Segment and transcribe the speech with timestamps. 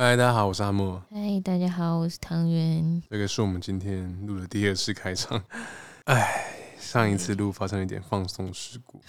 [0.00, 1.02] 嗨，大家好，我是阿莫。
[1.10, 3.02] 嗨，大家好，我是汤圆。
[3.10, 5.42] 这个是我们今天录的第二次开场。
[6.06, 9.02] 哎，上一次录发生了一点放松事故，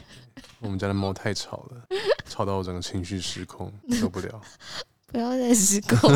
[0.60, 1.86] 我们家的猫太吵了，
[2.24, 4.40] 吵到我整个情绪失控，受不了。
[5.12, 6.10] 不要再失控，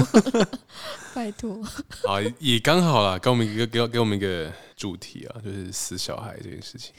[1.15, 1.63] 拜托。
[2.09, 6.95] 啊，也刚好啦，给我们一个给给我们一个主题啊，就是死小孩这件事情。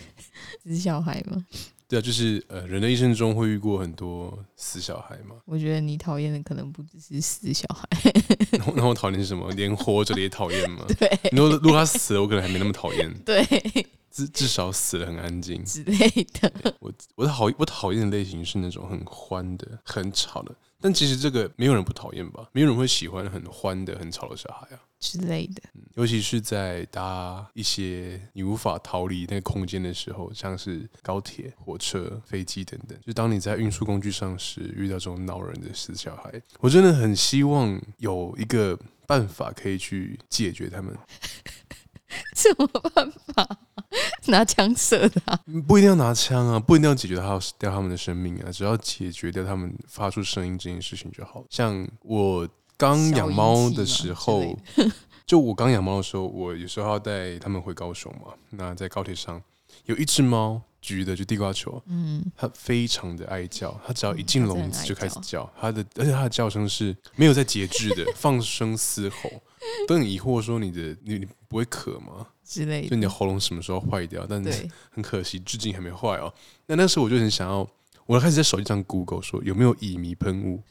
[0.63, 1.43] 死小孩吗？
[1.87, 5.35] 对啊，就是呃，人的一生中会遇过很多死小孩嘛。
[5.45, 7.87] 我觉得你讨厌的可能不只是死小孩。
[8.75, 9.51] 那我讨厌是什么？
[9.53, 10.85] 连活着的也讨厌吗？
[10.97, 11.09] 对。
[11.31, 13.13] 如果如果他死了，我可能还没那么讨厌。
[13.25, 13.43] 对。
[14.11, 16.73] 至至少死了很安静之类的。
[16.79, 20.55] 我我的讨我讨厌的类型是那种很欢的、很吵的。
[20.85, 22.47] 但其实这个没有人不讨厌吧？
[22.51, 25.63] 没有人会喜欢很欢的、很吵的小孩啊之类的。
[25.95, 32.95] 尤其是在搭一些你无法逃离那个空间的时候，像是高铁、火车、飞机等等。
[33.03, 38.77] 就当你在运输工具上时遇到这种恼人的死小孩，我真的很希望有一个
[39.07, 40.95] 办法可以去解决他们。
[42.35, 43.57] 什么办法？
[44.27, 45.37] 拿枪射他？
[45.67, 51.43] 不一定要拿枪啊，不一定要解决他掉他们的生命啊，只要解决掉他们发出声音这件事情就好。
[51.49, 54.57] 像我刚养猫的时候，
[55.25, 58.33] 就我刚养猫的时候，我有时候要带他们回高雄嘛。
[58.49, 59.41] 那在高铁上
[59.85, 69.29] 有一只猫，橘的就地瓜球，嗯，它非常的爱叫，它只要一进笼子就开始叫，它的而且它的叫声是没有在节制的，放声嘶吼。
[69.87, 72.27] 都很疑惑说你的你你不会渴吗？
[72.43, 74.25] 之类的，就你的喉咙什么时候坏掉？
[74.27, 76.33] 但是 很可惜，至今还没坏哦。
[76.67, 77.67] 那那时候我就很想要，
[78.05, 80.61] 我开始在手机上 Google 说有没有乙醚喷雾，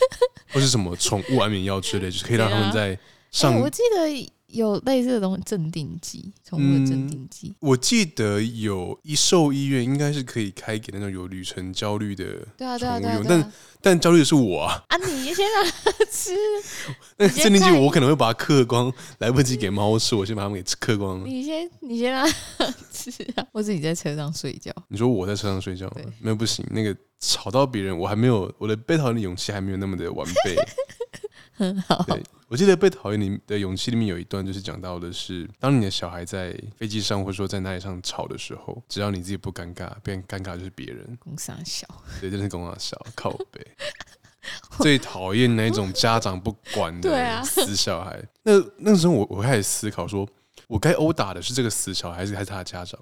[0.52, 2.98] 或是什么宠物安眠药之类，就是可以让他们在
[3.30, 3.54] 上。
[3.60, 4.32] 我记得。
[4.52, 7.54] 有类似的东西，镇定剂，宠物的镇定剂、嗯。
[7.60, 14.82] 我记得有一兽医院应该是可以开给那种有旅程焦虑的宠物用，对啊对啊对啊，但但焦虑的是我啊！
[14.88, 16.32] 啊，你先让它吃。
[17.16, 21.26] 那镇定剂我可能会把它嗑光，来不及给猫吃，我先把它们给吃嗑光了。
[21.26, 23.46] 你先，你先让它 吃啊！
[23.52, 24.70] 或者你在车上睡觉？
[24.88, 26.02] 你说我在车上睡觉吗？
[26.20, 30.56] 没有不行，那个吵到别人，我还没有我的被讨厌的勇气还没有那么的完备。
[31.52, 32.02] 很好。
[32.04, 41.16] 对，我记得被讨厌你的勇气里面有一段，就是讲到的是，当你的小孩在飞机上或者说在哪里上吵的时候，只要你自己不尴尬，变尴尬就是别人。
[41.20, 41.86] 公三小，
[42.20, 43.66] 对，真、就是公三小，靠背。
[44.80, 48.20] 最讨厌那种家长不管的 死小孩。
[48.42, 50.28] 那那时候我我开始思考说，
[50.66, 52.98] 我该殴打的是这个死小孩，还是还是他的家长？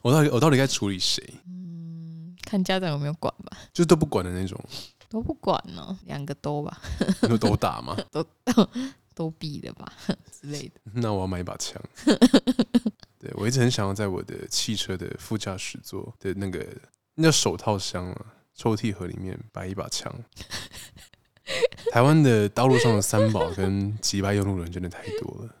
[0.00, 1.20] 我到底我到底该处理谁？
[1.48, 4.62] 嗯，看家长有没有管吧，就都不管的那种。
[5.08, 6.80] 都不管呢，两个都吧，
[7.22, 7.96] 都都打吗？
[8.10, 8.68] 都 都
[9.14, 9.92] 都毙的吧
[10.32, 10.80] 之类的。
[10.92, 11.80] 那我要买一把枪。
[13.18, 16.66] 对，我一直很想要在我的汽车的副驾驶座的那个
[17.14, 20.12] 那叫手套箱啊，抽屉盒里面摆一把枪。
[21.92, 25.54] 台湾的道路上的三宝跟机掰用路人真的太多了。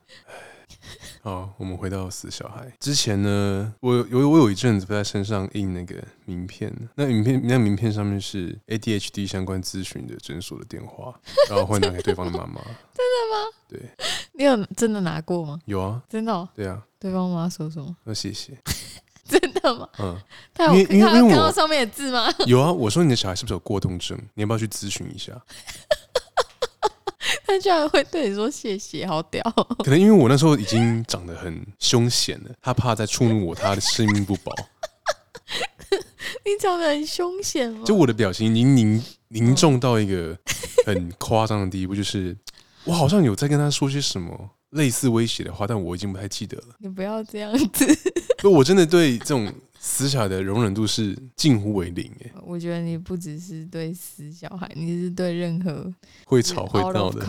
[1.22, 11.14] 好，我们回到死小孩之前呢，我有我有一阵子在身上印那个名片，那名片那名片上面是 ADHD 相关咨询的诊所的电话，
[11.48, 12.60] 然后会拿给对方的妈妈。
[12.94, 13.50] 真的吗？
[13.68, 13.80] 对，
[14.32, 15.58] 你有真的拿过吗？
[15.64, 16.48] 有啊，真的、哦。
[16.54, 17.96] 对啊，对方妈妈说什么？
[18.04, 18.58] 那谢谢。
[19.26, 19.88] 真的吗？
[20.00, 20.20] 嗯，
[20.52, 22.26] 他有因为因为看到上面的字吗？
[22.46, 24.18] 有啊，我说你的小孩是不是有过动症？
[24.34, 25.32] 你要不要去咨询一下？
[27.46, 29.42] 他居然会对你说谢谢，好屌！
[29.84, 34.52] 可能因为我那时候已经长得很凶险了，他怕再触怒我，他的性命不保。
[36.44, 37.82] 你长得很凶险吗？
[37.84, 40.36] 就我的表情已经凝凝重到一个
[40.86, 42.36] 很夸张的地步，就是
[42.84, 46.74] 我好像有在跟他说些什么类似威胁的话，但我已经不太记得了。
[46.78, 47.86] 你不要这样子。
[48.38, 49.52] 不，我真的对这种。
[49.86, 52.32] 死小孩的容忍度是近乎为零诶。
[52.42, 55.92] 我觉得你不只是对死小孩，你是对任何
[56.24, 57.20] 会吵会闹的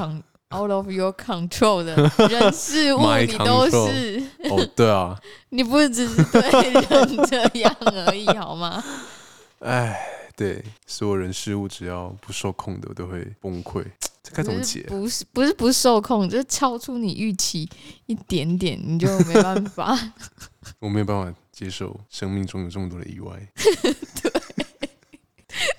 [0.55, 1.94] out of your control 的
[2.29, 4.23] 人事物，你都是。
[4.49, 5.19] 哦，对啊，
[5.50, 8.81] 你不只是对人这样而已，好吗？
[9.59, 10.00] 哎，
[10.38, 13.83] 对，所有人事物只要不受控的，我都会崩溃。
[14.24, 14.81] 这该怎么解？
[14.88, 17.69] 不是不是不受控，就是超出你预期
[18.06, 20.00] 一点点，你就没办法。
[20.80, 21.38] 我没有办法。
[21.56, 23.48] 接受生命中有这么多的意外，
[24.22, 24.31] 对。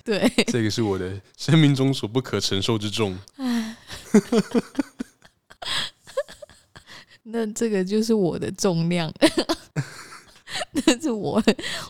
[0.02, 3.18] 对，这个是我的生命中所不可承受之重。
[7.24, 9.12] 那这个就是我的重量，
[10.84, 11.42] 那是我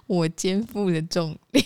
[0.06, 1.64] 我肩负的重量。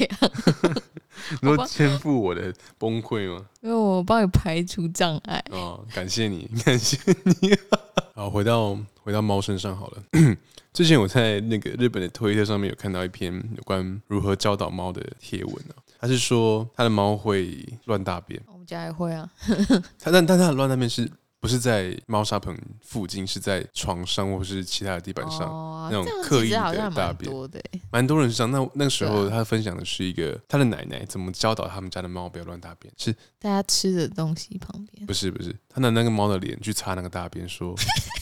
[1.42, 3.44] 你说肩负我的崩溃吗？
[3.60, 5.42] 因为我帮你排除障碍。
[5.50, 7.50] 哦，感谢你，感谢你。
[8.14, 10.02] 好，回到回到猫身上好了。
[10.72, 19.28] 之前我在那个日本的推特上面有看到一篇有关如何教导猫的贴文啊，他是说他的猫会乱大便，我们家也会啊。
[19.98, 23.26] 他但但他的乱大便是不是在猫砂盆附近？
[23.26, 27.32] 是在床上或是其他的地板上、哦、那种刻意的大便？
[27.32, 27.50] 蛮多，
[27.90, 28.50] 蛮多人是这样。
[28.50, 35.06] 那那个时候他分享的是一个他的奶奶怎么教导他们家的猫不要乱大便，是大家吃的东西旁边？
[35.06, 37.74] 不是不是，他拿那个猫的脸去擦那个大便，说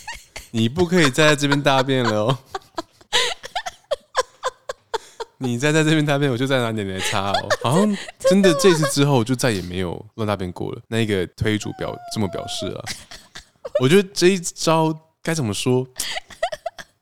[0.53, 2.39] 你不可以再在这边大便了哦。
[5.39, 7.49] 你再在这边大便，我就再拿奶奶擦哦。
[7.63, 10.81] 好像真的这次之后就再也没有乱大便过了。
[10.89, 12.85] 那个推主表这么表示啊，
[13.81, 14.93] 我觉得这一招
[15.23, 15.87] 该怎么说？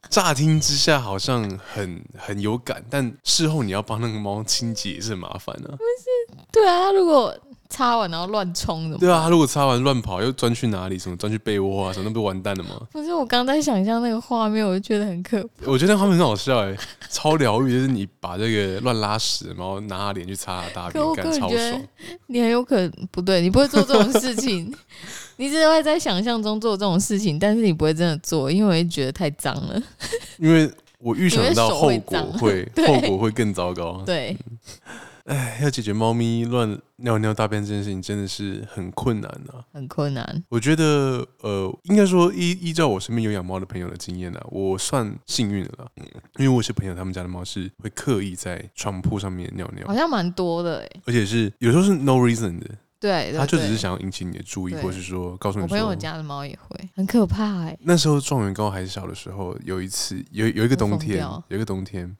[0.08, 1.42] 乍听之下好像
[1.72, 5.68] 很很有感，但事后你要帮那个猫清洁也是很麻烦啊。
[5.70, 7.36] 不是，对啊，如果。
[7.68, 10.98] 擦完然后乱冲的，对啊，他如果擦完乱跑又钻去哪里？
[10.98, 11.92] 什么钻去被窝啊？
[11.92, 12.80] 什么那不完蛋了吗？
[12.92, 15.70] 不是，我刚在想象那个画面，我就觉得很可怕。
[15.70, 16.78] 我觉得那画面很好笑哎、欸，
[17.10, 21.82] 超疗愈，就是你把这个乱拉屎，然后拿脸去擦大便，感觉超爽。
[22.26, 24.72] 你很有可能不对，你不会做这种事情，
[25.36, 29.82] 你只会在想象中做这种事情，但是你不会真的做，因为觉得太脏了。
[30.38, 34.02] 因为我预想到后果会， 会后果会更糟糕。
[34.06, 34.36] 对。
[34.46, 34.58] 嗯
[35.26, 40.44] 哎，要解决猫咪乱尿尿大便这件事情，真的是很困难呐、啊，很困难。
[40.48, 45.90] 我觉得，呃，应该说依依照我身边有养猫的朋友的经验呢，我算幸运的了，
[46.38, 52.70] 因为我有些朋友他们家的猫是会刻意在床铺上面尿尿，好像蛮多的哎，而且是有时候是 no reason 的，
[53.00, 57.76] 对，他就只是想要引起你的注意，或是说告诉你，我朋友家的猫也会很可怕哎。
[57.80, 61.18] 那时候状元高还是小的时候，有一次有有一个冬天，
[61.48, 62.16] 有一个冬天，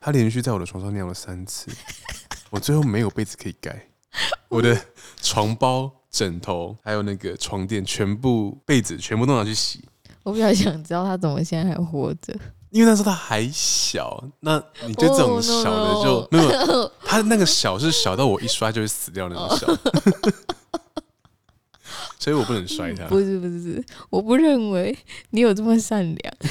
[0.00, 1.70] 他连续在我的床上尿了三次。
[2.56, 3.86] 我最后没有被子可以盖，
[4.48, 4.74] 我的
[5.20, 9.84] 床包、枕头还有那个床垫，全部被子全部都拿去洗。
[10.22, 12.32] 我比较想知道他怎么现在还活着，
[12.70, 14.24] 因为那时候他还小。
[14.40, 14.56] 那
[14.86, 16.90] 你觉得这种小的就没有？
[17.04, 19.66] 他那个小是小到我一摔就会死掉那种小，
[22.18, 23.04] 所以我不能摔他。
[23.08, 24.96] 不是不是，我不认为
[25.28, 26.18] 你有这么善良。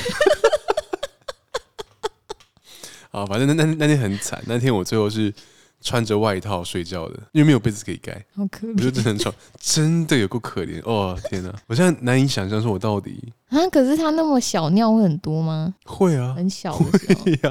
[3.10, 5.34] 啊，反正那那那天很惨，那天我最后是。
[5.82, 8.72] 穿着外套睡觉的，因为没有被子可以盖，好可怜。
[8.74, 11.18] 我觉得真的超，真的有够可怜哦！
[11.30, 13.70] 天哪，我现在难以想象，说我到底啊？
[13.70, 15.74] 可是他那么小，尿会很多吗？
[15.86, 17.50] 会啊，很小的时候，会啊，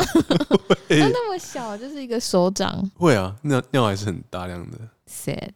[0.88, 2.90] 会 他那么小，就是一个手掌。
[2.96, 4.78] 会啊，尿尿还是很大量的。
[5.08, 5.50] Sad。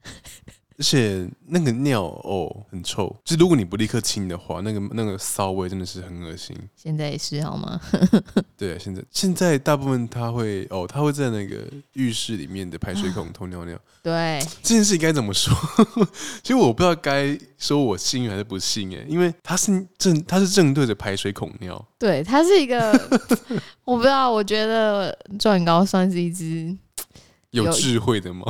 [0.78, 6.56] 而且那个尿哦很臭，就是如果你不立刻清的话，那个那个骚味真的是很恶心。
[6.76, 7.80] 现在也是好吗？
[8.56, 11.64] 对，现在现在大部分他会哦，他会在那个
[11.94, 13.76] 浴室里面的排水孔偷尿尿。
[14.02, 15.52] 对，这件事该怎么说？
[16.42, 21.84] 其实我不知道该说我幸运还是不幸哎，因为他是正他是正对着排水孔尿。
[21.98, 22.92] 对，他是一个
[23.84, 26.76] 我不知道，我觉得状元算是一只。
[27.50, 28.44] 有智慧的猫，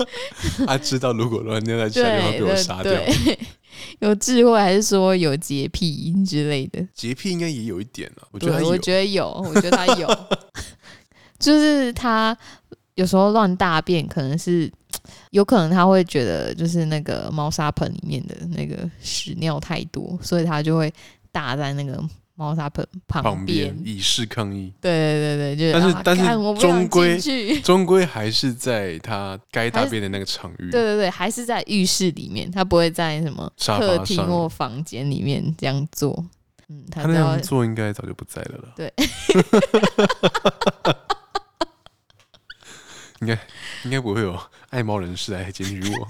[0.66, 2.92] 他知道如果乱尿在其他地方被我杀掉。
[4.00, 6.86] 有智慧还是说有洁癖之类的？
[6.94, 10.08] 洁癖应该也有一点啊，我觉得我觉得有，我觉得他有，
[11.38, 12.36] 就是他
[12.94, 14.70] 有时候乱大便，可能是
[15.30, 20.92] 有可能他会觉得就是那个猫砂盆里面的那个屎尿太多，所以他就会
[21.32, 22.02] 大在那个。
[22.38, 27.18] 猫砂盆旁边以示抗议，对对对对，就是、但是、啊、但是终归
[27.64, 36.12] 终归还是在他该大便的那个场域，对对对，还是在浴室里面，他不会在什么客厅或房间里面这样做。
[36.68, 38.68] 嗯，他，他那样做应该早就不在了了。
[38.76, 38.92] 对，
[43.22, 43.38] 应该
[43.84, 44.38] 应该不会有
[44.68, 46.06] 爱猫人士来检举我。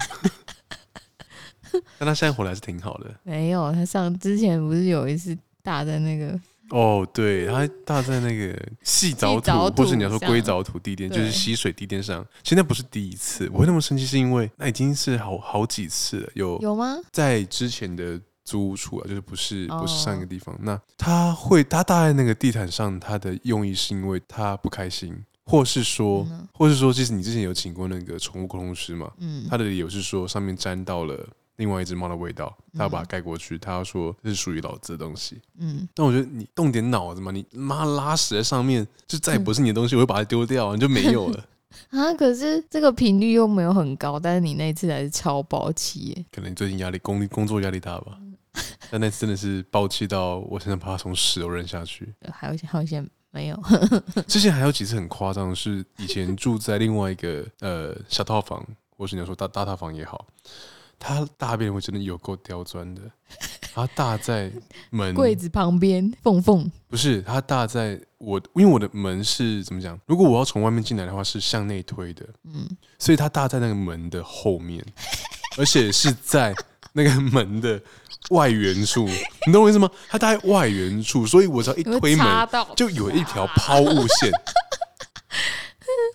[1.97, 3.15] 但他现在活得还是挺好的。
[3.23, 5.37] 没有，他上之前不是有一次。
[5.67, 12.25] 大在那个哦，对，它大在那个细藻土，或是你要说硅藻土地垫，就是吸水地垫上。
[12.41, 16.29] 现在不是第一次，我会那么生气，是因为那已经是好好几次了。
[16.35, 16.95] 有有吗？
[17.11, 29.11] 在之前的租屋处啊，就是不是不是上一个地方，哦、那他会他大在那个地毯上，他的用意是因为他不开心，或是说，嗯、或是说，其实你之前有请过那个宠物沟通师嘛？
[29.17, 31.27] 嗯，他的理由是说上面沾到了。
[31.57, 33.57] 另外一只猫的味道，他要把它盖过去。
[33.57, 35.39] 他要说这是属于老子的东西。
[35.59, 41.45] 嗯，但我觉得你动点脑子嘛，你妈拉屎在上面，就再也不是你的东西，我会把它丢掉，你就没有了。
[41.91, 46.25] 啊，可是这个频率又没有很高，但是你那次还是超爆气耶。
[46.31, 48.17] 可能你最近压力工工作压力大吧？
[48.89, 52.11] 但那次真的是爆气到我现在怕从十楼扔下去。
[52.31, 53.59] 还有一些，还有一些没有。
[54.27, 60.25] 之前还有几次很夸张的是，以前住在另外一个呃小套房，或是你要说大大套房也好。
[60.99, 63.01] 他大便我真的有够刁钻的，
[63.73, 64.51] 它大在
[64.89, 69.97] 门柜子旁边缝缝，不是它大在我，因为我的门是怎么讲？
[70.07, 74.83] 如果我要从外面进来的话，是向内推的，嗯，所以它大在那个门的后面，
[75.57, 76.53] 而且是在
[76.93, 77.79] 那个门的
[78.31, 79.07] 外缘处，
[79.45, 79.89] 你懂我意思吗？
[80.09, 84.31] 它大在外缘处，所以我只要一推门，就有一条抛物线，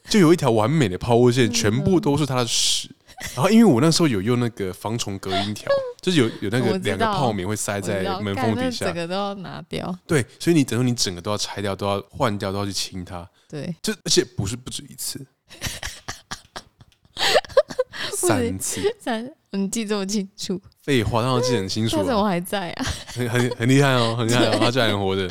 [0.09, 2.91] 就有一条完美的抛物线，全部都是它的屎。
[3.35, 5.71] 然后，因为我那时候有用那个防虫隔音条，
[6.03, 9.97] 就是有有那个两个泡棉会塞在门缝底下，整个都要拿掉。
[10.07, 13.29] 对，所以你等于你整个都要拆掉，都要换掉，都要去清它。
[13.49, 15.25] 对，就而且不是不止一次，
[18.17, 18.81] 三次。
[19.01, 20.61] 三，你记这么清楚？
[20.83, 21.99] 废话，当然记得很清楚。
[21.99, 22.85] 他怎么还在啊？
[23.15, 25.29] 很很很厉害哦，很厉害哦，他居然还活着。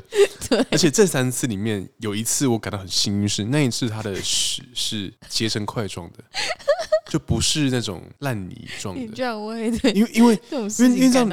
[0.50, 6.24] 对，而且这三次里面有一次我感到很幸运，是那一次他的屎是结成块状的。
[7.12, 11.30] 就不是那种烂泥状的，因为因为因为因为这样，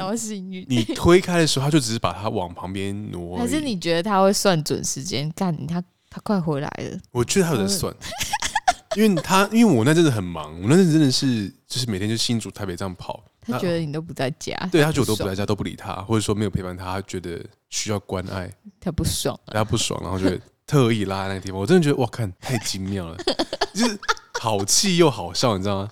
[0.67, 3.37] 你推开的时候，他就只是把它往旁边挪。
[3.37, 5.31] 还是你觉得他会算准时间？
[5.31, 6.99] 干，他他快回来了。
[7.11, 7.95] 我觉得他有在算，
[8.97, 13.23] 因为他因为我那阵子很忙，我那阵子真的是就是每天就新竹台北这样跑。
[13.39, 20.37] 他觉得你都不在家，对他觉得我都不在家，都不理他，或者说没有陪伴他，他觉得需要关爱，他不爽，他不爽，然后就
[20.69, 21.59] 特意拉在那个地方。
[21.59, 23.17] 我真的觉得哇，看太精妙了，
[23.73, 23.99] 就是。
[24.41, 25.89] 好气又好笑，你知道吗？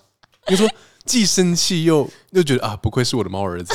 [0.48, 0.66] 你说
[1.04, 3.74] 既生气又又觉得啊，不愧是我的猫儿子。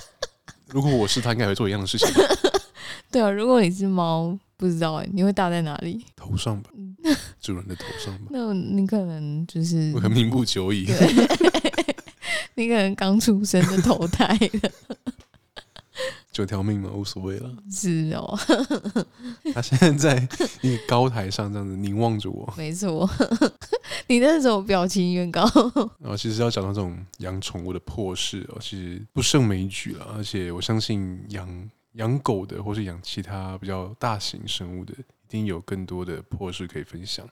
[0.72, 2.08] 如果我是他，应该会做一样的事情。
[3.12, 6.06] 对啊，如果你是猫，不知道哎，你会搭在哪里？
[6.16, 6.70] 头上吧，
[7.42, 8.30] 主人的头上吧。
[8.30, 10.86] 那你可能就是我很命不久矣。
[12.54, 14.26] 你可能刚出生就投胎
[14.62, 14.70] 了。
[16.38, 17.52] 九条命嘛，无所谓了。
[17.68, 18.38] 是哦，
[19.52, 20.28] 他现在在
[20.62, 22.48] 一个高台上这样子凝望着我。
[22.56, 23.10] 没错，
[24.06, 25.42] 你那时候表情越高。
[25.98, 30.14] 然后其实要讲到这种养宠物的破事哦，其实不胜枚举了。
[30.16, 37.28] 而且我相信养养狗的，或是养其他比较大型生物的，一定有更多的破事可以分享。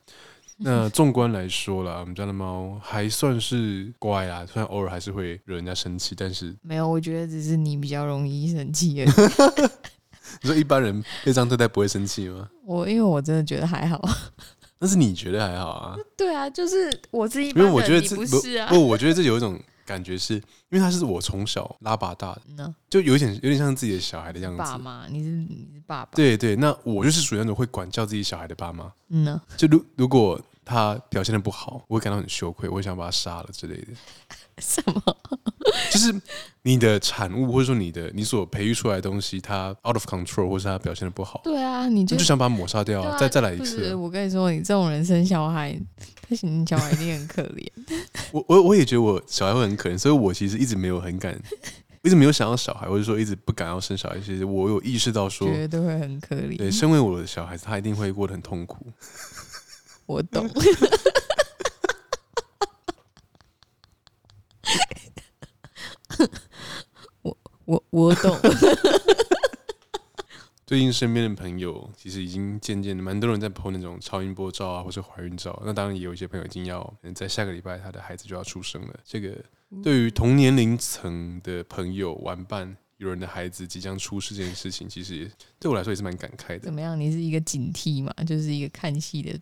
[0.59, 9.09] 那纵观来说啦，我们家的猫还算是乖啦，虽然偶尔还是会惹人家生气，但是没有，我觉得只是你比较容易生气而已。
[10.41, 12.49] 你说一般人被这样对待不会生气吗？
[12.65, 14.01] 我因为我真的觉得还好。
[14.79, 15.95] 那是你觉得还好啊？
[16.15, 18.67] 对啊，就是我是一般人，因为我觉得这不是啊。
[18.67, 24.59] 不，我觉得这有一种感觉是，因为他是我从小拉拔大的，嗯、就有点有点像自己的小孩的样子。
[24.59, 26.11] 爸妈，你是你是爸爸？
[26.13, 28.91] 对对，那我就是属于那种会管教自己小孩的爸妈。
[29.07, 30.39] 嗯呢，就如如果。
[30.69, 33.87] 他表现的不好，我会感到很羞愧，我会想把他杀了之类的。
[34.59, 35.01] 什么？
[35.91, 36.13] 就是
[36.63, 41.41] 你的产物，或者说你的你所培育出来的东西，它 out of control，或是它表现的不好。
[41.43, 43.93] 对啊，你就，就想把它抹杀掉，啊，再再来一次。
[43.93, 45.77] 我跟你说，你这种人生小孩，
[46.21, 47.67] 他你小孩一定很可怜。
[48.31, 51.37] 我我我也觉得我小孩会很可怜，所以我其实一直没有很敢，
[52.03, 54.17] 一直没有想要小孩，或者说一直不敢要生小孩。
[54.19, 56.57] 其实我有意识到说，绝对会很可怜。
[56.57, 58.87] 对，身为我的小孩子，他一定会过得很痛苦。
[60.05, 60.49] 我懂，
[67.21, 68.37] 我我我懂。
[70.65, 75.61] 最近身边的朋友其实已经渐渐的，蛮多人在 po 那种超音波照啊，或是怀孕照。
[75.65, 78.99] 那当然也有一些朋友已经要，在下个礼拜他的孩子就要出生了。
[79.05, 79.33] 这个
[79.81, 86.59] 对于同年龄层的朋友玩伴，有人的孩子即将出世这件事情，其实对我来说也是蛮感慨的。
[86.59, 86.99] 怎么样？
[86.99, 88.13] 你是一个警惕嘛？
[88.25, 89.39] 就是一个看戏的。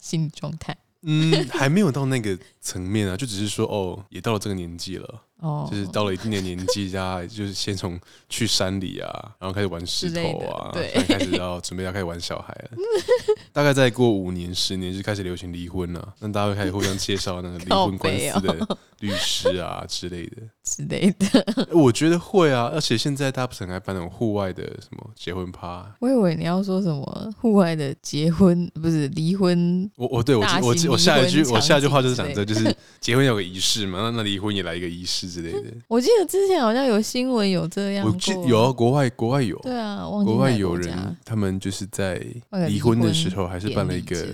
[0.00, 0.74] 心理状态，
[1.06, 5.22] 嗯，还没有到那个层面啊，就只是说，哦，也到了这个年纪了。
[5.40, 12.78] 哦，就是到了一定的年纪，大家 就是先从去山里啊，然后开始玩石头啊，对，开始要准备要开始玩小孩了。
[13.52, 21.44] 大概再过五年、十年就开始流行离婚了，那大家会开始互相介绍那个离婚官司的律师啊之类的之类的。
[21.72, 25.86] 我觉得会啊，而且现在大家不是很爱办那种户外的什么结婚趴？
[26.00, 29.90] 我以为你要说什么户外的结婚，不是离婚。
[29.96, 35.24] 我我对我我我下一句我下一句话就是讲这，就是 结婚有个仪式嘛，那那离婚也来一个仪式。
[35.34, 42.24] 之类的， 我记得之前好像有新闻有这样，我记有啊，国外国外有，对啊，国外有人他们就是在
[42.68, 44.26] 离婚的时候还是办了一个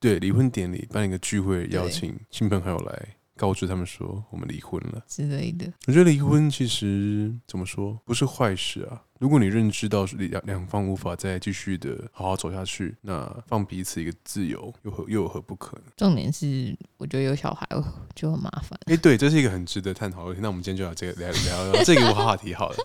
[0.00, 3.08] 对离婚典礼，办了一个聚会，邀请亲朋好友来。
[3.36, 5.72] 告知他们说我们离婚了之类的。
[5.86, 9.02] 我觉得离婚其实怎么说不是坏事啊。
[9.18, 15.84] 如果你认知到两两方无法再继续的好好走下去，那放彼此一个自由又何又有何不可呢？
[15.96, 17.66] 重点是我觉得有小孩
[18.14, 18.78] 就很麻烦。
[18.86, 20.42] 哎，对，这是一个很值得探讨的问题。
[20.42, 22.76] 那我们今天就聊这个聊聊聊这个 话题好了。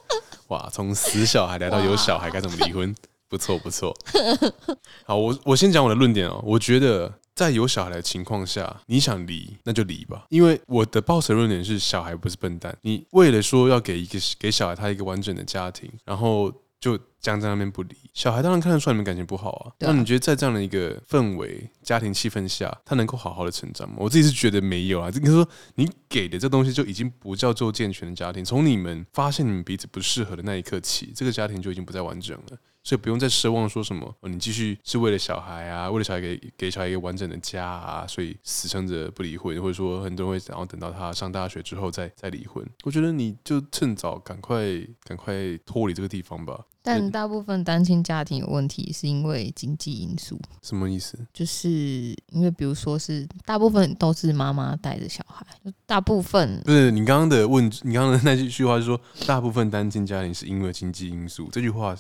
[0.48, 2.96] 哇，从死小孩聊到有小孩该怎么离婚，
[3.28, 3.94] 不错不错。
[5.06, 6.42] 好，我我先讲我的论点哦。
[6.46, 7.14] 我觉得。
[7.40, 10.26] 在有小孩的情况下，你想离那就离吧。
[10.28, 12.78] 因为我的抱持论点是，小孩不是笨蛋。
[12.82, 17.96] 你为了说要给一个给小孩他一个完整的家庭，然后就僵在那边不离。
[18.14, 19.72] 小孩当然看得出来你们感情不好啊。
[19.80, 23.96] 那你觉得在这样的一个氛围、家庭气氛下，他能够好好的成长吗？
[24.00, 25.10] 我自己是觉得没有啊。
[25.10, 28.44] 这个说你给的这东西就已经不叫做健全的家庭。
[28.44, 32.58] 从你们发现你们彼此不适合的那一刻起，这个家庭就已经不再完整了。
[32.90, 42.68] 所以不用再奢望说什么哦，你继续是为了小孩啊，为了小孩给给小孩一个完整的家啊，所以死撑着不离婚，或者说很多人会想要等到他上大学之后再再离婚。
[42.84, 44.64] 我觉得你就趁早赶快
[45.04, 46.66] 赶快脱离这个地方吧。
[46.82, 50.40] 但大部分单亲家庭有问题是因为经济因素。
[50.64, 51.16] 什么意思？
[51.32, 51.70] 就是
[52.32, 55.46] 因为比如说是大部分都是妈妈带着小孩，
[55.86, 61.96] 大部分不是你刚刚的问，你刚刚的那句话是说大部分单亲家庭是因为经济因素，这句话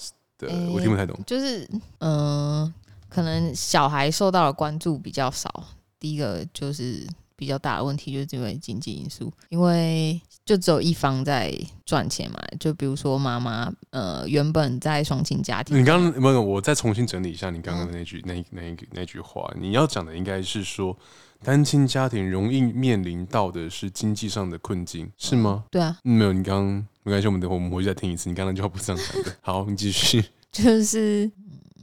[0.48, 0.56] 是。
[0.56, 1.18] 对，我听不太懂。
[1.26, 1.68] 就是，
[2.00, 2.74] 嗯、呃，
[3.10, 5.52] 可能小孩受到的关注比较少。
[6.00, 7.06] 第一个就是
[7.36, 11.54] 比较大的问题，就是因为经济因素，因为就只有一方在
[11.86, 12.40] 赚钱嘛。
[12.60, 15.78] 就比如说妈妈，呃，原本在双亲家庭。
[15.78, 19.52] 你刚刚没有，我再重新整理一下你刚刚的那句、嗯、那那那句话。
[19.60, 20.98] 你要讲的应该是说，
[21.44, 25.64] 单亲家庭容易面临到的是经济上的困境，是吗？
[25.66, 25.98] 嗯、对啊。
[26.04, 26.86] 没有，你刚刚。
[27.04, 28.30] 没关系，我们等会我们回去再听一次。
[28.30, 29.36] 你刚刚那句话不是这样讲的。
[29.42, 30.24] 好，你继续。
[30.52, 31.32] 就是，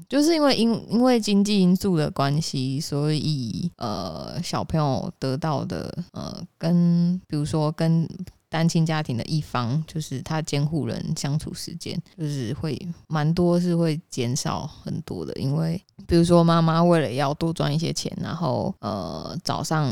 [0.09, 8.09] 就是因为因因为经济因素的关系，所以呃，小朋友得到的呃，跟比如说跟
[8.57, 15.35] 单亲家庭的一方，就是他监护人相处时间，就是会蛮多，是会减少很多的。
[15.35, 19.87] 因为比如说妈妈为了要多赚一些钱，然后呃，早上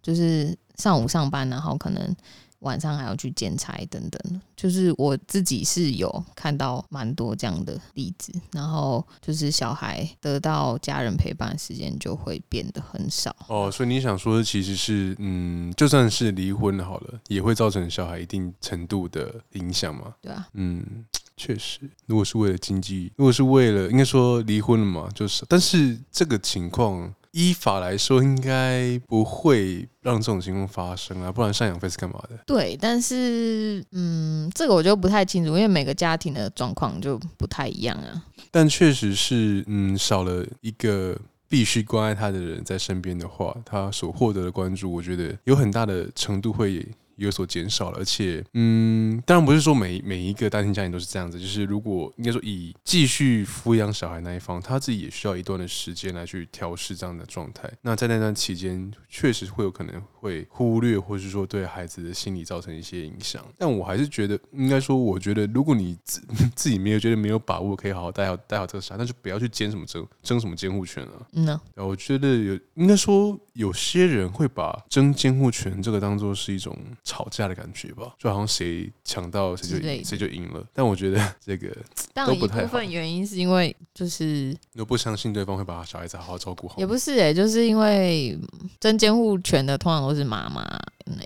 [0.00, 2.16] 就是上午上班，然后可能。
[2.64, 13.34] 晚上还要去兼差等等，就是我自己是有看到蛮多这样的例子，然后就是小孩得到家人陪伴时间就会变得很少。
[13.48, 20.14] 哦，所以你想说的其实是，嗯，就算是离婚好了，也会造成小孩一定程度的影响吗？
[20.20, 21.04] 对啊，嗯，
[21.36, 27.14] 确实，如果是为了经济，如果是为了应该说离婚了嘛，就是，但是这个情况。
[27.34, 32.38] 依法来说，应该不会让这种情况发生啊，不然赡养费是干嘛的？
[32.46, 38.24] 对，但是，嗯，这个我就不太清楚，因为每个家庭的状况就不太一样啊。
[38.52, 41.18] 但确实是，嗯，少了一个
[41.48, 46.86] 必须关爱他的人在身边的话，他所获得的关注，我觉得有很大的程度会。
[47.16, 57.70] 有所减少了，而且，嗯，当然不是说每每一个单亲家庭都是这样子，就是如果应该说以继续抚养小孩那一方，他自己也需要一段的时间来去调试这样的状态。
[57.82, 63.44] 那在那段期间，确实会有可能会忽略，或是说对孩子的心理造成一些影响。
[63.58, 66.22] 但我还是觉得，应该说，我觉得如果你自
[66.56, 71.26] 自己没有觉得没有把握，可以好好带好带好这个小孩，那就不要去争什么争争什么监护权了。
[71.32, 76.74] 嗯呢，我觉得有应该说有些人会把争监护权这个当做是一种。
[77.02, 80.64] 吵架的感觉吧，就好像谁抢到谁就谁就赢了。
[80.72, 81.68] 但我觉得这个
[82.26, 86.76] 都不太部分原因是因为就是都不相信对方会把小孩子好好照顾好。
[86.78, 88.38] 也不是哎、欸，就是因为
[88.80, 90.64] 争监护权的通常都是妈妈，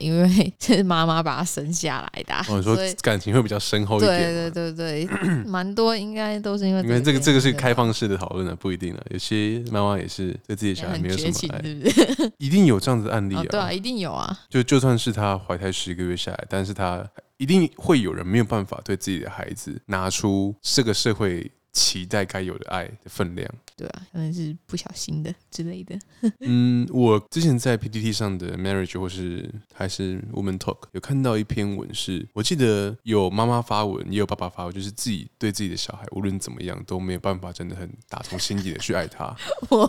[0.00, 2.44] 因为 是妈妈把他生下来的、啊。
[2.48, 4.32] 我、哦、说感情会比较深厚一点。
[4.32, 9.02] 对对对对，蛮多应该都是因为因为这个这个是开放式的讨论的，不一定啊。
[9.10, 12.32] 有些妈妈也是对自己的小孩没有什么爱，对不对？
[12.38, 13.46] 一定有这样子的案例啊、哦。
[13.50, 14.38] 对啊，一定有啊。
[14.48, 17.04] 就就算是她怀胎十个月下来，但是她
[17.36, 23.48] 一定会有人没有办法对自己的孩子拿出这个社会期待该有的爱的分量。
[23.76, 25.96] 对啊，可能是不小心的之类的。
[26.40, 39.34] 嗯，我之前在 PPT 上的 Marriage 或是还是 Woman Talk 有看到一篇文是，我记得有妈妈发文，也有爸爸发文，就是自己对自己的小孩无论怎么样都没有办法真的很打从心底的去爱他。
[39.70, 39.86] 我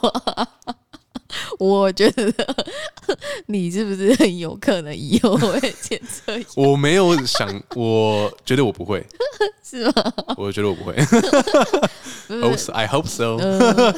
[1.93, 2.33] 觉得
[3.47, 6.33] 你是不是很有可能以后会检测？
[6.55, 9.05] 我没有想，我觉得我不会，
[9.63, 9.93] 是吗？
[10.37, 10.93] 我觉得我不会。
[12.73, 13.95] I hope so、呃。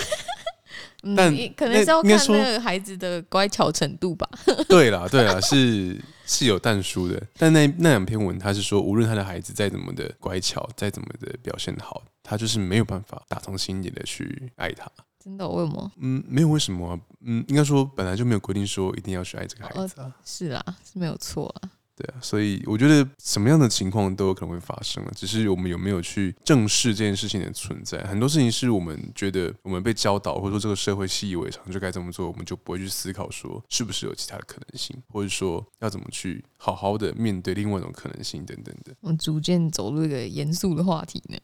[1.17, 4.29] 但可能是要看那个孩子的乖巧程度吧。
[4.69, 7.19] 对啦，对啦，是是有淡书的。
[7.37, 14.87] 但那那两篇文，他是说，无论他的孩子再怎么的乖巧，再怎么的表现好，他就是没有办法打从心底的去爱他。
[15.23, 15.47] 真的？
[15.47, 15.91] 为什么？
[15.97, 16.99] 嗯，没有为什么啊。
[17.21, 20.07] 嗯，应该说本来就没有规定说一定要去爱这个孩子啊。
[20.07, 21.69] 哦、是啊，是没有错啊。
[21.93, 28.01] 对啊，所以我觉得什么样的情况都有可能会发生啊，只是我们有没有去正视这件事情的存在。
[28.07, 38.95] 很多事情是我们觉得我们被教导，或者说这个社会习以为常就该这么做，我们就不会去思考说是不是有其他的可能性，或者说要怎么去好好的面对另外一种可能性等等的。
[39.01, 41.37] 我们逐渐走入一个严肃的话题呢。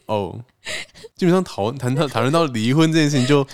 [0.06, 0.44] 哦，
[1.16, 3.46] 基本上讨论谈到讨论到离婚这件事情就。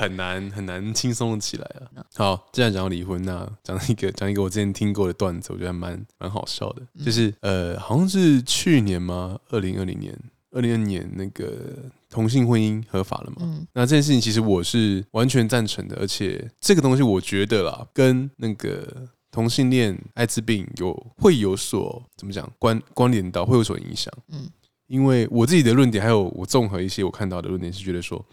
[0.00, 1.90] 很难很难轻松起来了。
[2.14, 9.36] 好，既然讲到离婚，那讲一个讲一个我之前听过的段子，我觉得还蛮蛮好笑的，就是呃，好像是去年吗？
[9.48, 10.16] 二零二零年，
[10.52, 11.52] 二零二零年那个
[12.08, 13.38] 同性婚姻合法了嘛？
[13.40, 18.86] 嗯，那这件事情其实我是完全赞成的，而且这个东西我觉得啦，跟那个
[19.32, 24.14] 同性恋艾滋病有会有所怎么讲关关联到，会有所影响。
[24.28, 24.48] 嗯，
[24.88, 28.24] 因为我自己的论点，还有我综合一些我看到的论点，是觉得说。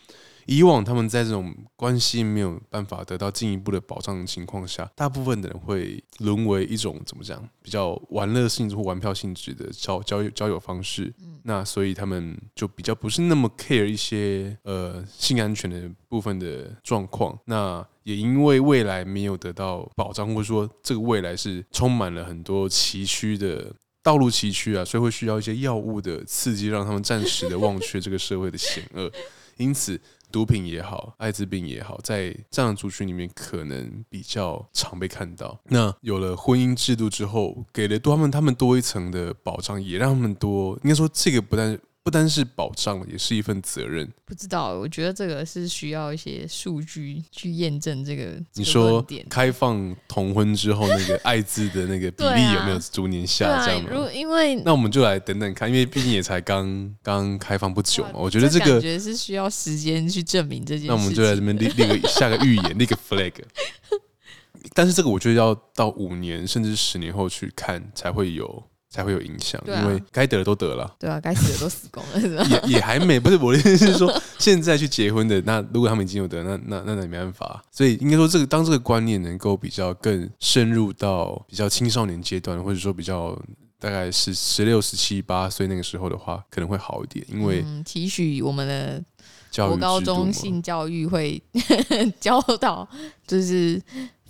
[0.47, 11.11] 以往他们在这种关系没有办法得到进一步的保障的情况下，大部分的人会沦为一种怎么讲，比较玩乐性质或玩票性质的交交友交友方式。
[11.41, 17.35] 那所以他们就比较不是那么 care 一些呃性安全的部分的状况。
[17.45, 23.73] 那也因为未来没有得到保障，或者说这个未来是充满了很多崎岖的
[24.05, 29.11] 道路崎岖啊，所以会需要一些药物的刺激，让他们暂时的忘却这个社会的险恶。
[29.57, 29.99] 因此。
[30.31, 35.57] 毒品也好，艾滋病也好，在这样的族群里面可能比较常被看到。
[35.69, 41.79] 那有了婚姻制度之后，给了多他们他们多一层的保障，也让他们多应该说这个不但。
[42.05, 44.07] 不单是保障，也是一份责任。
[44.25, 48.39] 不知道，我觉得这个是需要一些数据去验证这个。
[48.53, 53.81] 你说开放同婚之后，那个艾滋的那个比例 有没有逐年下降？
[53.89, 58.11] 如果因为那我们就来等等看，因为毕竟也才刚刚开放不久嘛。
[58.13, 60.87] 我觉得这个感觉是需要时间去证明这件事。
[60.89, 63.33] 那我们就在这边立立个下个预言，立个 flag。
[64.75, 68.63] 但是这个我觉得要到五年甚至十年后去看才会有。
[68.95, 72.45] 才会有影响，啊、因为该得的都得了，对啊，该死的都死光了？
[72.65, 77.61] 也也还没，不是我的意思是说， 现在去结婚的，那如果他们已经有得，那那那那也没办法。
[77.69, 83.37] 所以应该说，这个当这个观念能够比较更深入到比较青少年阶段，或者说比较
[83.77, 87.25] 大概是十六、十七八岁那个时候的话，可能会好一点。
[87.29, 89.03] 因为期许我们的
[89.67, 91.43] 国高中性教育会
[92.21, 92.87] 教导，
[93.27, 93.81] 就是。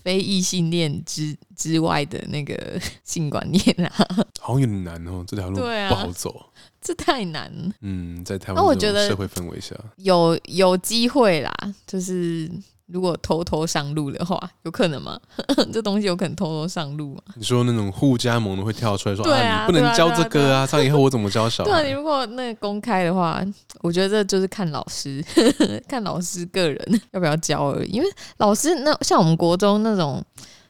[0.05, 4.07] 非异性恋之之外的那个 性观念啊，
[4.39, 6.45] 好像有点难哦，这条路不好走，啊、
[6.79, 7.51] 这太难。
[7.81, 11.51] 嗯，在台湾这种社会氛围下，有有机会啦，
[11.87, 12.47] 就是。
[12.87, 15.19] 如果偷偷上路的话，有可能吗？
[15.73, 17.21] 这东西有可能偷偷上路吗？
[17.35, 20.67] 你说那种互加盟的会跳出来说：“啊，你不能教这个啊！
[20.67, 23.43] 这样以后我怎么教小孩？”对啊，你如果那个公开的话，
[23.81, 25.23] 我觉得这就是看老师，
[25.89, 27.89] 看老师个人要不要教而已。
[27.89, 30.23] 因为老师那像我们国中那种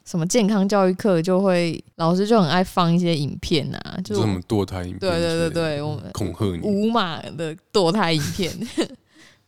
[0.05, 8.51] 什么健康教育课，就会老师就很爱放一些影片啊，就是什么堕胎影片，对对对对，我们恐吓你无码的堕胎影片。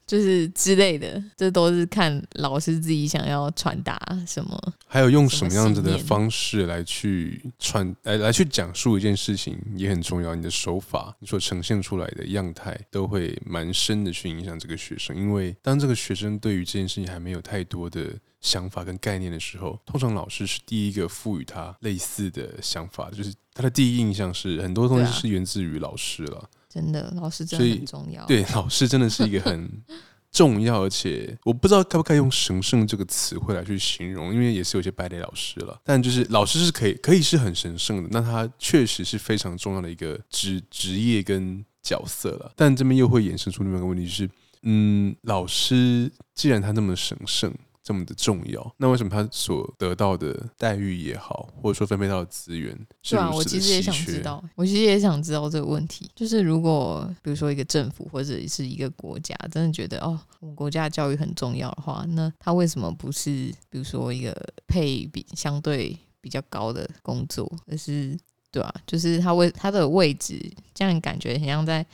[0.07, 10.33] 就是之类的，这都是看老师自己想要传达什么，还有用什么样子的方式来去传，来来去讲述一件事情也很重要。
[10.33, 15.13] 你的手法，你所呈现出来的样态，都会蛮深的去影响这个学生。
[15.13, 26.49] 因为当这个学生对于这件事情还没有太多的想法跟概念的时候，通常老师是第一个赋予他类似的想法，就是他的第一印象是很多东西是源自于老师了。
[26.77, 28.23] 真的，老师真的很重要。
[28.27, 29.67] 对，老师真的是一个很
[30.31, 35.81] 重要，而且我不知道该不该用神圣这个词汇来去形容，因为也是有些败类老师了。
[35.83, 42.51] 但就是老师是可以，可以是很神圣的，那他确实是非常重要的一个职职业跟角色了。
[42.55, 44.29] 但这边又会衍生出另外一个问题，就是，
[44.61, 47.51] 嗯，老师既然他那么神圣。
[47.87, 53.61] 这么的重要，那为什么他所得到的待遇也好，或者说分配到的资源是如此的稀缺？
[53.61, 56.11] 对啊，我其实也想知道，我其实也想知道这个问题。
[56.13, 63.31] 就是如果比如说一个政府或者是一个国家真的觉得哦，我们国家的教育很重要的话，那他为什么不是
[63.69, 64.35] 比如说一个
[64.67, 68.17] 配比相对比较高的工作，而是
[68.51, 68.75] 对吧、啊？
[68.85, 70.37] 就是他位他的位置，
[70.73, 71.85] 这样感觉很像在。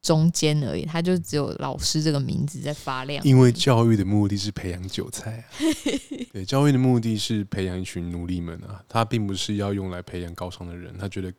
[0.00, 3.24] 中间而已，他就只有老师这个名字在发亮。
[3.24, 5.50] 因为教育的目的是培养韭菜啊，
[6.32, 11.32] 对，教育的目的是培养一群奴隶们啊，他并不是要用来培养高尚的人，他觉得。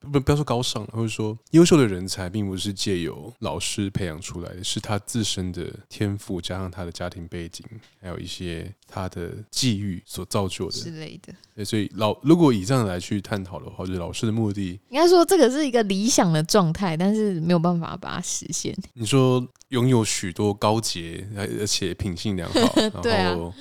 [0.00, 7.64] 不，不要说高尚，或者说优秀的人才，并不是借由老师培养出来的，是他自身的天赋加上他的家庭背景，
[8.00, 11.32] 还有一些他的际遇所造就的之类的。
[11.54, 18.76] 对，所以老如果以这样来去探讨的话，就是老师的目的，应该说这个是一个理想的状态，但是没有办法把它实现。
[18.94, 23.52] 你说拥有许多高洁，而且品性良好， 然后。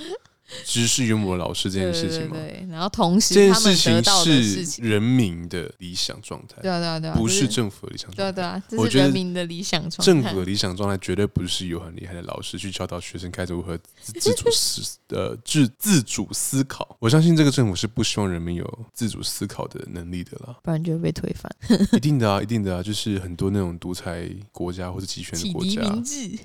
[0.65, 2.35] 知识渊博的老师这件事情吗？
[2.37, 8.31] 对，然后同时这件事情是人民的理想状态，对啊对啊对啊，不是政府的理想状态。
[8.31, 10.03] 对啊对我觉得是人民的理想状态。
[10.05, 16.95] 政府的理想状态绝对不是有很厉害的老师去教导学生该如何自自主思呃自自主思考。
[16.99, 21.51] 我相信这个政府是不希望人民有自主思考的能力的啦，不然就会被推翻。
[21.93, 25.81] 一定的啊，一定的啊，就是很多那种独裁国家或者集权的国家，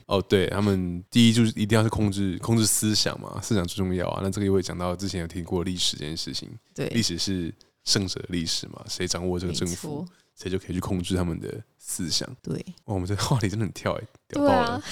[0.06, 4.20] 哦，对他们第一就是一定要是控制控制思想嘛，思想最重要啊。
[4.22, 7.52] 那这个又会讲到之前有听过历史这件事情，对，历史是
[7.84, 12.28] 胜者的历史嘛，谁掌握这个政府，谁就可以去控制他们的思想。
[12.42, 14.82] 对，哇，我们这个话题真的很跳哎、欸，屌爆了，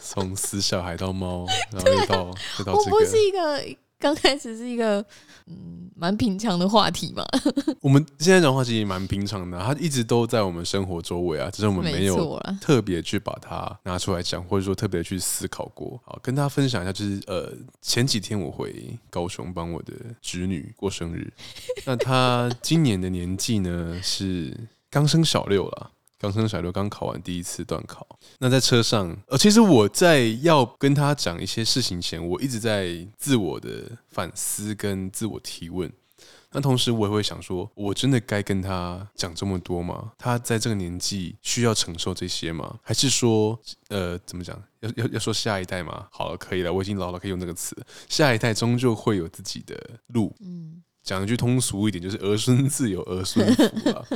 [0.00, 3.78] 从、 从、死小孩到猫，然后又到又到这个， 我不是一个。
[4.00, 5.04] 刚开始是一个
[5.46, 7.24] 嗯蛮平常的话题嘛，
[7.80, 15.98] 我们现在讲话其实蛮平常的，它一直都在我们生活周围啊，只是我们没有特别去把它拿出来讲，或者说特别去思考过。
[16.04, 21.32] 好，跟大家分享一下，就是呃前几天我回高雄帮我的侄女过生日，
[21.86, 24.54] 那她今年的年纪呢是
[24.90, 25.90] 刚升小六了。
[26.18, 28.18] 刚生小六，刚考完第一次段考。
[28.38, 35.92] 那在车上，呃，其实我在要跟他讲一些事情前，我一直在自我的反思跟自我提问。
[36.52, 40.12] 那同时，我也会想说，我真的该跟他讲这么多吗？
[40.16, 42.78] 他在这个年纪需要承受这些吗？
[42.82, 44.58] 还是说，呃，怎么讲？
[44.80, 46.06] 要要要说下一代吗？
[46.10, 47.76] 好了，可以了，我已经老了，可以用这个词。
[48.08, 50.34] 下一代终究会有自己的路。
[50.40, 54.06] 嗯，讲一句通俗一点，就是儿孙自有儿孙福啊。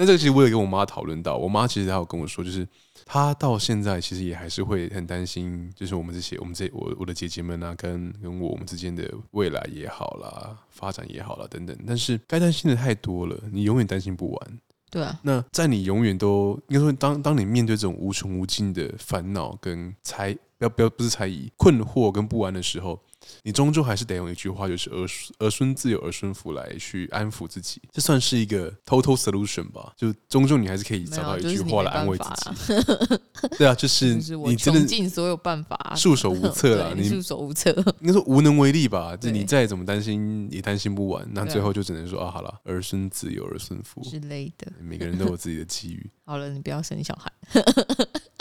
[0.00, 2.66] 那这个其实我也跟我妈讨论到，我妈其实她有跟我说，就是
[3.04, 11.76] 她到现在其实也还是会很担心，就是我们这些我们这我我的姐姐们啊，跟跟我们之间的未来也好啦，发展也好啦等等。
[11.86, 14.58] 但是该担心的太多了，你永远担心不完。
[14.90, 15.20] 对啊。
[15.22, 22.98] 那在你永远都应该说，当当你面对这种无穷无尽的烦恼跟猜，不要不要不是猜疑，困惑跟不安的时候。
[23.42, 29.92] 你终究还是得用一句话，就是儿孙儿孙自有儿孙福来去安抚自己，这算是一个 total solution 吧？
[29.96, 32.74] 就终究你还是可以找到一句话来安慰自己。
[32.80, 33.20] 啊
[33.56, 34.14] 对啊，就是
[34.46, 36.92] 你真的尽所有办法，束手无策了。
[36.96, 39.16] 你束手无策，应该说无能为力吧？
[39.16, 41.26] 就你再怎么担心，也担心不完。
[41.32, 44.70] 那最后就只能说啊，好了，儿孙自有儿孙福之类的。
[44.80, 46.10] 每个人都有自己的机遇。
[46.26, 47.32] 好了，你不要生小孩。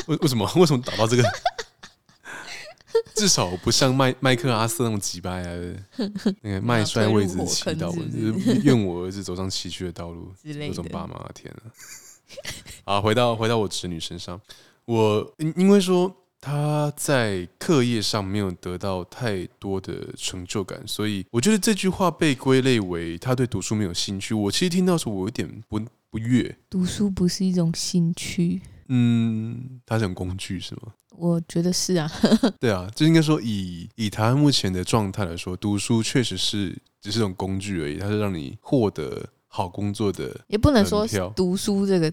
[0.08, 0.50] 为为什么？
[0.56, 1.24] 为什么打到这个？
[3.16, 5.76] 至少不像麦麦克阿瑟那种机掰啊，
[6.42, 10.32] 那个麦帅位置祈祷，就是愿我儿子走上崎岖的道路。
[10.44, 11.64] 有种爸妈，天啊！
[12.86, 14.40] 好，回到回到我侄女身上，
[14.86, 24.34] 我因为说她在课业上没有得到太多的成就感，所以我觉得这句话被归类为他对读书没有兴趣。
[24.34, 26.56] 我其实听到时候，我有点不不悦。
[26.70, 30.94] 读书不是一种兴趣，嗯，它是种工具是吗？
[31.20, 32.10] 我觉得是啊，
[32.60, 40.40] 对啊，就应该说以以台湾目前的状态来说，读书确实是只是一种工具而已，它是让你获得好工作的。
[40.48, 41.06] 也不能说
[41.36, 42.12] 读书这个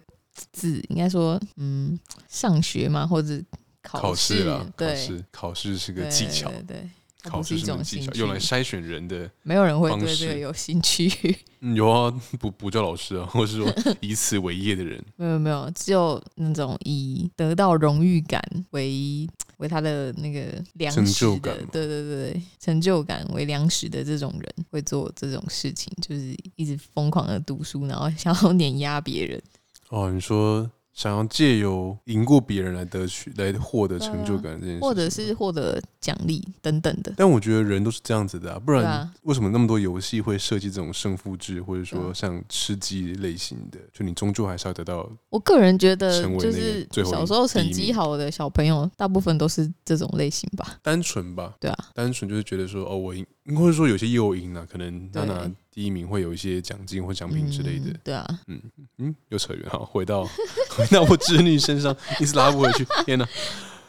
[0.53, 3.41] 字，应该说嗯，上学嘛，或者
[3.83, 6.89] 考试啦，对，考试考试是个技巧，对。
[7.29, 9.31] 考试种技巧，用来筛选人的。
[9.43, 11.11] 没有人会对这个有兴趣。
[11.61, 15.03] 嗯，有啊，补补教老师啊，或是说 以此为业的人。
[15.17, 29.43] 没有没有，只有那种以得到荣誉感为为他的那个粮食的成就感，对对对，成就感为粮食的这种人会做这种事情，就是一直疯狂的读书，然后想要碾压别人。
[29.89, 30.71] 哦，你说。
[30.97, 37.13] 想要借由赢过别人来得取、来获得成就感这件事，或者是获得奖励等等的。
[37.19, 43.79] 但我觉得人都是这样子的啊，不然为什么那么多游戏会设计这种胜负制，或者说像吃鸡类型的？
[43.93, 45.07] 就你终究还是要得到。
[45.29, 50.79] 我个人觉得，就是小时候成绩好的小朋友，大部分都是这种类型吧。
[50.83, 53.25] 单纯吧，对啊，单纯就是觉得说，哦，我赢。
[53.55, 57.91] 或者说有些诱因啊，可能他拿第一名会有一些奖金或奖品之类的。
[57.91, 58.63] 嗯、对啊，嗯
[58.99, 60.25] 嗯，又扯远，了，回到
[60.71, 62.85] 回到我侄女身上，一直拉不回去。
[63.05, 63.29] 天哪，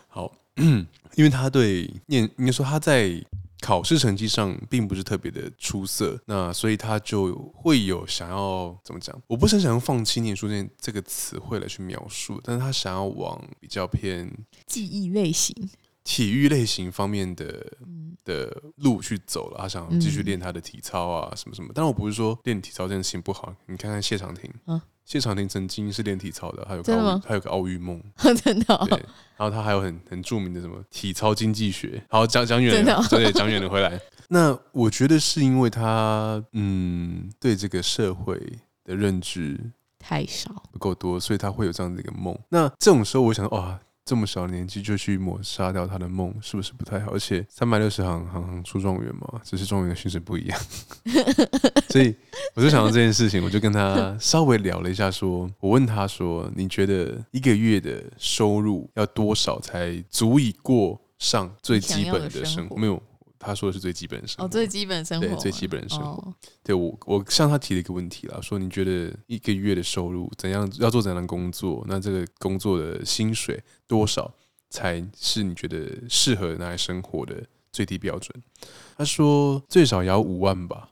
[0.08, 0.32] 好，
[1.16, 3.24] 因为他对念，应该说他在
[3.60, 9.20] 考试成绩上并不是特别的出色，那所以他就会有想要怎么讲？
[9.26, 14.32] 我不是很想用放弃念书这这个词汇来去描述，但是他想要往比较偏
[14.68, 15.56] 记忆类型。
[16.08, 17.68] 体育类型方面的
[18.24, 21.70] 的路去走了，他想继续练他的体操啊，什么什么。
[21.76, 24.50] 但我不是说练体操这件事情不好，你看看谢长廷，
[25.04, 28.02] 谢长廷曾经是练体操的，还有个还有个奥运梦，
[28.42, 28.78] 真的。
[28.90, 28.98] 对，
[29.36, 32.02] 然后他还有很很著名的什么体操经济学。
[32.10, 34.00] 好，讲讲远了， 对，讲远了回来。
[34.30, 38.42] 那我觉得是因为他嗯对这个社会
[38.86, 39.60] 的认知
[40.00, 42.38] 太少不够多，所以他会有这样的一个梦。
[42.48, 43.78] 那这种时候，我想说，哇。
[44.08, 47.12] 这么小的年纪就去抹杀掉他的梦，是不是不太好？
[47.12, 50.58] 而且三百六十行，行行出状元嘛，只是状元的薪水不一样。
[51.92, 52.16] 所以
[52.56, 62.78] 我就想到这件事情，我就跟他稍微聊了一下说，说我问他说，你觉得一个月的收入要多少才足以过上最基本的生活？
[62.78, 63.04] 没有。
[63.48, 66.22] 他说的是最基本的生活，哦，最基本生活，对，最基本的生活。
[66.22, 71.86] 哦、对我，我向他提了一个问题啦，说你觉得一个月的收入怎样，要做怎样的工作？
[71.88, 74.30] 那这个工作的薪水多少
[74.70, 78.44] 才是你觉得适合拿来生活的最低标准？
[78.98, 80.90] 他说最少也要五万吧。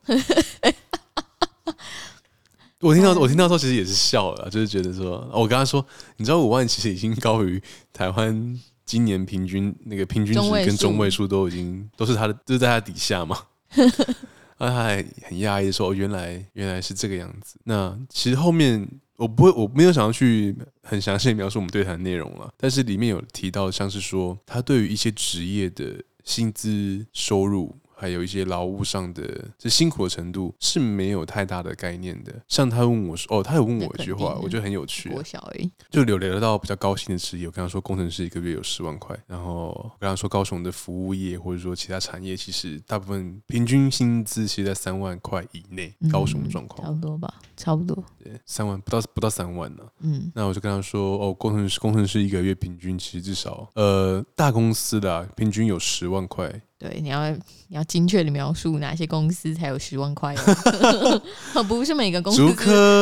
[2.80, 5.86] 我听到，我听到时候其实也是笑了，就是觉得说，我跟他说，
[6.18, 8.60] 你知道五万其实已经高于台湾。
[8.86, 13.38] 今年平均那个平均值跟中位数都已经都是他的，就是在他底下嘛。
[14.58, 22.54] 他还很讶异说：“原来原来是这个样子。”那其实后面我不会，我没有想要去很详细描述我们对谈的内容了。
[22.58, 27.76] 但是里面有提到，像是说他对于一些职业的薪资收入。
[27.98, 29.24] 还有一些劳务上的
[29.58, 32.34] 这辛苦的程度是没有太大的概念的。
[32.48, 35.10] 像他问我说：“哦，他有问我一句话，我觉得很有趣。”
[35.90, 39.18] 就有聊到比较高薪的职业，我跟他说工程师一个月有十万块。
[39.28, 45.94] 然后我跟他说高雄的服务业或者说其他产业，其实大部分平均薪资其实在三万块以内。
[46.12, 48.04] 高雄的状况、嗯、差不多吧，差不多。
[48.24, 49.90] 对，三万不到不到三万呢、啊。
[50.02, 60.36] 嗯，那我就跟他说：“哦，工程师工程师一个月平均其实至少呃大公司的、啊、平均有十万块。”对，你要你要精确的描述哪些公司才有十万块
[61.54, 62.40] 哦， 不是每个公司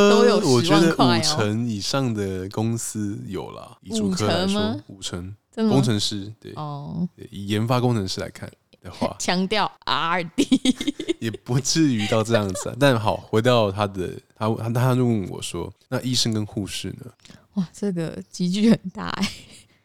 [0.10, 1.19] 都有十万块哦。
[1.19, 8.50] 五成以上的公司有啦，以竹科来说，五成工程师对哦，以研发工程师来看
[8.82, 10.48] 的话， 强调 R&D
[11.19, 12.76] 也不至于到这样子啊。
[12.80, 17.12] 但好，回到他的，他他他就问我说：“那医生跟护士呢？”
[17.56, 19.30] 哇，这个积距很大哎。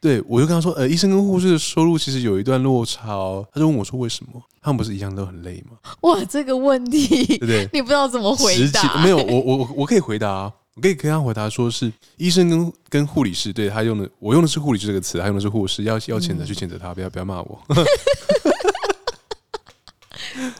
[0.01, 3.45] 对，我就跟他说，呃，医生跟护士的收入其实有一段落差哦。
[3.51, 4.41] 他就问我说，为什么？
[4.61, 5.77] 他们不是一样都很累吗？
[6.03, 7.69] 哇，这个问题，对不对？
[7.73, 9.03] 你不知道怎么回答？
[9.03, 17.61] 没有， 我我我可以回答啊，我可以跟他回答说是医生跟跟护理师，对，他用的，我用的是护理师这个词，他用的是护士，要要谴责去谴责他，不要不要骂我。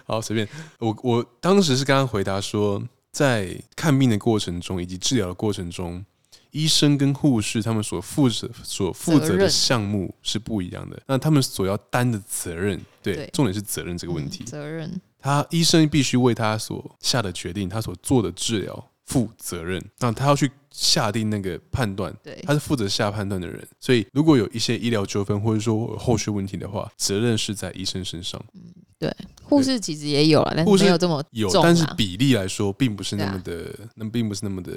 [0.05, 0.45] 好，随便。
[0.79, 6.03] 我我当时是跟他回答说，在看病的过程中以及治疗的过程中。
[6.51, 13.29] 医生跟护士他们所负责所负责的项目是不一样的，那他们所要担的责任，对，对。
[13.33, 14.43] 重点是责任这个问题。
[14.43, 28.41] 责任，他医生必须为他所下的决定，他所做的治疗负责任，那他要去下定那个判断，对，他是负责下判断的人，所以如果有一些医疗纠纷或者说后续问题的话，责任是在医生身上。
[28.53, 28.61] 嗯，
[28.99, 29.11] 对，
[29.43, 34.71] 护士其实也有了，但是没有这么有，但是比例来说，并不是那么的，那并不是那么的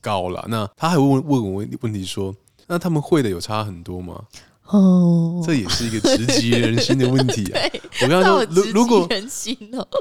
[0.00, 0.44] 高了。
[0.48, 2.34] 那他还问问我问题说，
[2.66, 4.24] 那他们会的有差很多吗？
[4.64, 7.60] 哦，这也是一个直击人心的问题啊！
[8.02, 9.08] 我刚刚说，如如果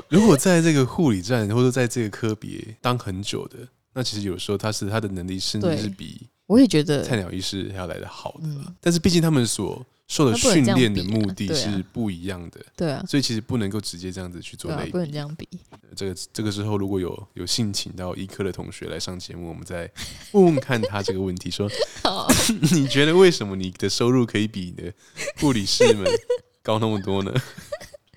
[0.09, 3.57] 如果在这个护理站或者在这个科别当很久的。
[3.93, 8.47] 那其实有时候他是他的能力甚至是比我也觉得菜鸟医师还要来的好的，
[8.79, 15.47] 但是毕竟他们所受的训练的目的是不一样的，对啊，所以其实不能够直接这样子去做类比，不能这样比。
[15.95, 19.91] 这个这个时候如果有有幸请到医科的同学来上节目，我们再
[20.31, 21.69] 问问看他这个问题，说
[22.71, 24.93] 你觉得为什么你的收入可以比你的
[25.41, 26.09] 护理师们
[26.63, 27.33] 高那么多呢？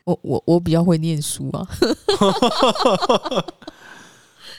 [0.04, 1.68] 我我我比较会念书啊。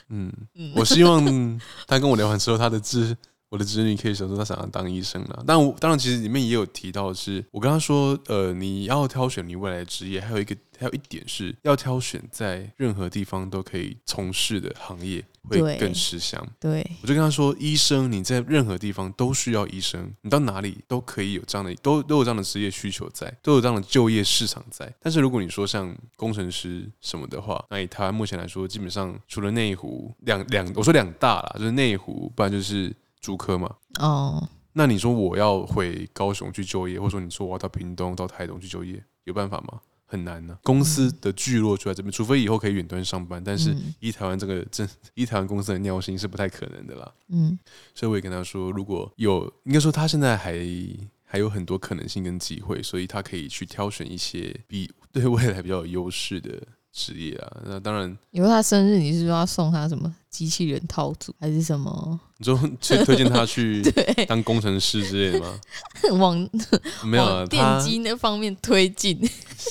[0.09, 0.31] 嗯，
[0.75, 3.15] 我希望他跟我聊完之后，他的侄
[3.51, 5.43] 我的侄女可以想说她想要当医生了。
[5.45, 15.23] 但我当然其实里面也有提到的是，我跟她说，呃，你要挑选你未来的职业，还有一个还有一点是要挑选在任何地方都可以从事的行业。
[15.49, 16.39] 会更吃香。
[16.59, 24.93] 对，我就跟他说，医生你在任何地方都需要医生，你到哪里都可以有这样的，都都有这样的职业需求在，都有这样的就业市场在。
[25.01, 33.73] 但是如果你说像工程师什么的话，那以台湾目前来说，基本上除了内湖两两，我说两大啦，就是内湖，不然就是竹科嘛。
[33.99, 39.79] 哦，那你说我要回高雄去就业，或者说你说我要到屏东、到台东去就业，有办法吗？
[40.05, 47.13] 很难呢、啊，公司的聚落就在这边，除非以后可以远端上班，但是依台湾这个这依 台湾公司的尿性是不太可能的啦。
[47.29, 47.57] 嗯，
[47.95, 50.59] 所以我也跟他说，如果有，应该说他现在还
[51.23, 56.61] 还有很多可能性跟机会，所以他可以去挑选一些比 对未来比较有优势的。
[56.93, 58.17] 职业啊，那当然。
[58.31, 62.19] 以后他生日，你是说要送他什么机器人套组，还是什么？
[62.39, 63.83] 你说推推荐他去
[64.27, 65.59] 当工程师之类的吗？
[66.17, 66.49] 往
[67.05, 69.19] 没有啊，电机那方面推进。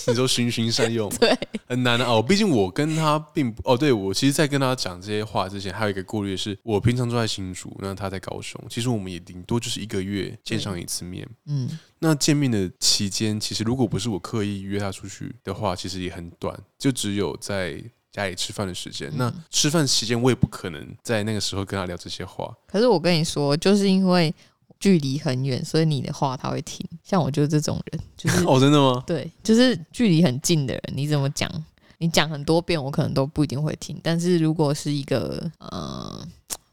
[0.07, 2.23] 你说循循善诱，对，很难哦。
[2.23, 11.29] 毕竟我跟他并不哦，对我其实，在跟他讲这些话之前，还有一个顾虑是，我平常住在新竹，那他在高雄，其实我们也顶多就是一个月见上一次面。
[11.47, 17.83] 嗯，那见面的期间，其实如果不是我刻意约他出去的话，其实也很短，就只有在
[18.13, 19.09] 家里吃饭的时间。
[19.11, 22.55] 嗯、那吃饭时间，我也不可能在那个时候跟他聊这些话。
[22.67, 24.35] 可是我跟你说，就是因为。
[24.79, 26.83] 距离很远，所以你的话他会听。
[27.05, 29.05] 像我就是这种人，就是 哦，真的吗？
[29.07, 31.53] 对，就是距离很近的人，你怎么讲？
[31.99, 34.01] 你讲很多遍，我可能都不一定会听。
[34.03, 36.27] 但是如果是一个呃，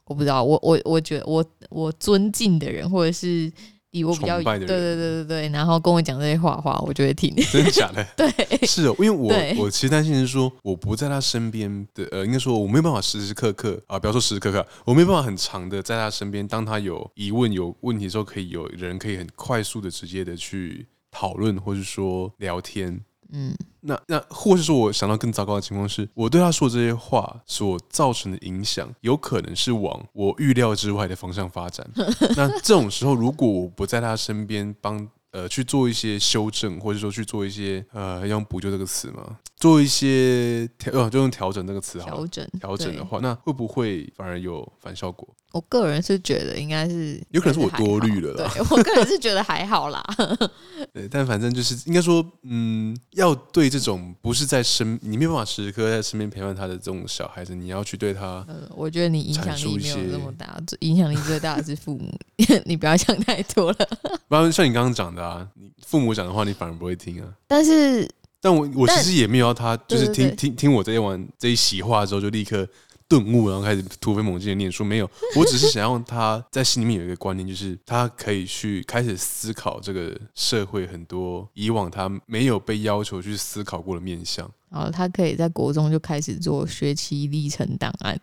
[0.06, 3.52] 我不知道，我我我觉得我我尊敬的人，或者是。
[3.98, 7.36] 离我比较远，对对对对对，然后跟我讲这些话话，我就会听。
[7.52, 8.06] 真的假的？
[8.16, 23.02] 对，是哦，因为我我其实担心是说，我不在他身边的，呃，应该说我没有办法时时刻刻啊，不要说时时刻刻，我没有办法很长的在他身边，当他有疑问、有问题的时候，可以有人可以很快速的、直接的去讨论，或是说聊天。
[23.32, 31.86] 嗯，那那或是说，我想到更糟糕的情况是，我对他说这些话所造成的影响，有可能是往我预料之外的方向发展。
[32.36, 35.08] 那这种时候，如果我不在他身边帮
[35.38, 45.28] 呃去做一些修正，或者说去做一些呃要用补救这个词嘛，做一些调呃就用调整这个词好，调整调整的话，那会不会反而有反效果？
[45.54, 48.52] 我个人是觉得应该是有可能是我多虑了啦。
[48.54, 50.04] 对，我个人是觉得还好啦。
[50.94, 58.46] 对，但反正就是应该说，嗯，要对这种不是在身，你没有办法时时刻刻在身边陪伴他的这种小孩子，你要去对他。
[58.48, 62.14] 呃，我觉得你影响力没有那么大，影响力最大的是父母。
[62.66, 63.78] 你不要想太多了。
[64.28, 67.28] 不然像你刚刚讲的啊，你父母讲的话，你反而不会听啊。
[67.48, 68.10] 但是，
[68.42, 72.68] 但我我其实也没有要他，就是听听听我这一晚这一席话之后，就立刻。
[73.10, 74.84] 顿悟，然后开始突飞猛进的念书。
[74.84, 84.46] 没有， 我只是想让他在心里面有一个观念，就是他可以去开始思考这个社会很多以往他没有被要求去思考过的面向。
[84.70, 88.20] 然后他可以在国中就开始做学期历程档案。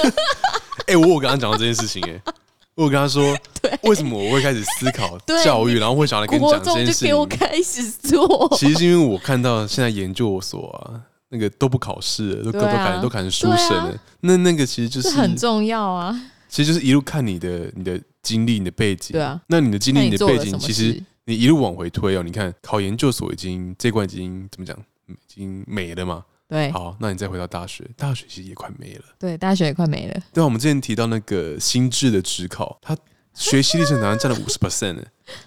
[0.88, 2.32] 哎、欸，我有跟他讲到这件事情、欸，哎，
[2.78, 7.16] 我有跟他说， 对为什么我会开始思考 教育，然后会想来跟你讲这件事情。
[7.16, 11.02] 我开始做，其实是因为我看到现在研究所啊。
[11.30, 13.94] 那个都不考试，都都考都改成书生了。
[14.20, 16.18] 那那个其实就是很重要啊。
[16.48, 19.12] 其实就是一路看你的你的经历、你的背景。
[19.12, 19.38] 对啊。
[19.48, 22.22] 那你的经历、你的背景，其实你一路往回推哦。
[22.22, 24.74] 你看考研究所已经这关已经怎么讲？
[25.06, 26.24] 已经没了嘛。
[26.48, 26.72] 对。
[26.72, 29.04] 好，那你再回到大学，大学其实也快没了。
[29.18, 30.20] 对，大学也快没了。
[30.32, 32.96] 对啊，我们之前提到那个心智的指考，它
[33.34, 35.02] 学习历程好像占了五十 percent 呢，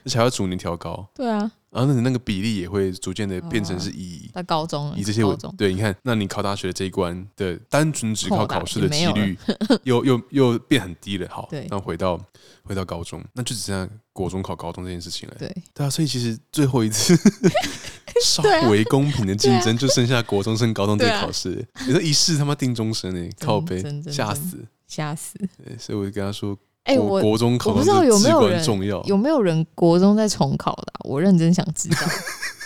[0.05, 1.09] 而且还要逐年调高。
[1.15, 1.51] 对啊。
[1.71, 9.37] 然后那那个比例也会逐渐的变成是以在高中以这些为对，你看，那你考大学的这一关的单纯只考考试的几率
[9.83, 11.25] 又又又变很低了。
[11.29, 12.19] 好，那回到
[12.63, 15.35] 回到高中，那就只剩下国中考高中这件事情了。
[15.39, 17.17] 对对啊，所以其实最后一次
[18.23, 21.65] 稍微公平的竞争就剩下国中升高中这个考试。
[21.85, 23.29] 你说一试他妈定终身哎？
[23.39, 24.57] 靠背吓死
[24.87, 25.37] 吓死！
[25.63, 26.57] 对，所以我就跟他说。
[26.83, 28.65] 哎，我国中考我不知道有没有人
[29.05, 30.93] 有没有人国中在重考的？
[31.03, 31.97] 我认真想知道。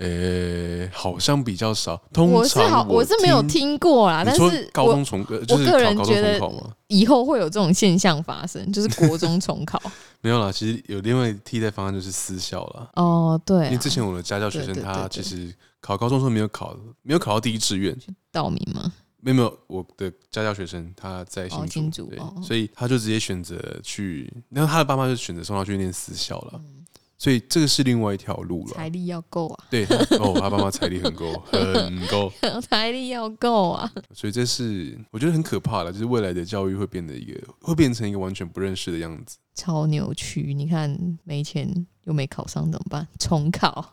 [0.00, 1.94] 呃，好像比较少。
[2.10, 4.22] 通常我是好，我是没有听过啦。
[4.24, 6.40] 但是高中重，我个人觉得
[6.86, 9.80] 以后会有这种现象发生，就是 国中重考。
[10.22, 12.90] 没有啦，其实有另外替代方案，就是私校了。
[12.94, 17.94] 哦，对，因为之前我的家教学生他其实考高中时候没有考，没有考到第一志愿，
[18.32, 18.90] 道明吗？
[19.22, 26.79] 没有没有，我的家教学生他在新竹，哦、新竹对，哦、所以他就直接选择去，然后他的爸妈就选择送他去念私校了，嗯、
[27.20, 28.72] 所以这个是另外一条路了。
[28.72, 29.84] 财力要够啊，对，
[30.18, 32.32] 哦，他爸妈财力很够，很够，
[32.66, 40.54] 财力要够啊，所以这是我觉得很可怕的，就是未来的教育会变得一个，会变成一个完全不认识的样子，超扭曲。
[40.54, 43.06] 你看没钱又没考上怎么办？
[43.20, 43.84] 重考，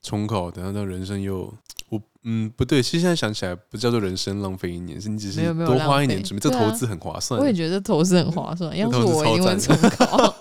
[0.00, 1.52] 重考，等到到人生又。
[1.90, 7.38] 我嗯不对，其实现在想起来不叫做人生浪费一年，是你只是多花一年准备，这投资很划算。
[7.38, 10.34] 我也觉得投资很划算， 要是我一定会重考。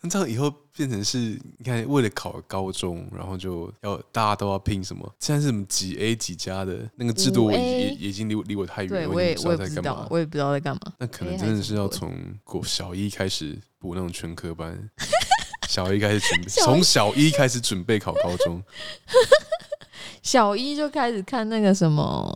[0.00, 5.12] 那这样以后变成是，你看为了考高中，然后就要大家都要拼什么？
[5.18, 9.08] 现在是什么几 A 几加的那个制度，也已经离离我太远了。
[9.08, 10.92] 我也我也不知道，我也不知道在干嘛。
[10.98, 14.88] 那可能真的是要从国小一开始补那种全科班，
[15.68, 18.62] 小一开始准 备，从小一开始准备考高中。
[20.22, 22.32] 小一就开始看那个什么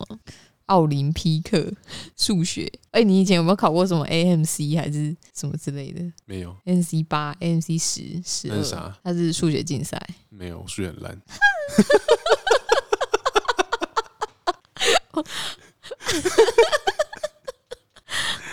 [0.67, 1.73] 奥林匹克
[2.17, 6.03] 数学，哎、欸，你以前有没有考过什么 AMC 还是什么之类的？
[6.25, 8.99] 没有 MC 八、AMC 十、十二，啥？
[9.03, 10.01] 它是数学竞赛。
[10.29, 11.21] 没有，数学很烂。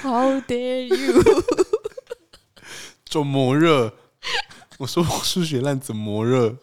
[0.01, 1.23] How dare you？
[3.09, 3.93] 怎么热？
[4.77, 6.57] 我说我数学烂，怎么热？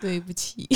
[0.00, 0.68] 对不起。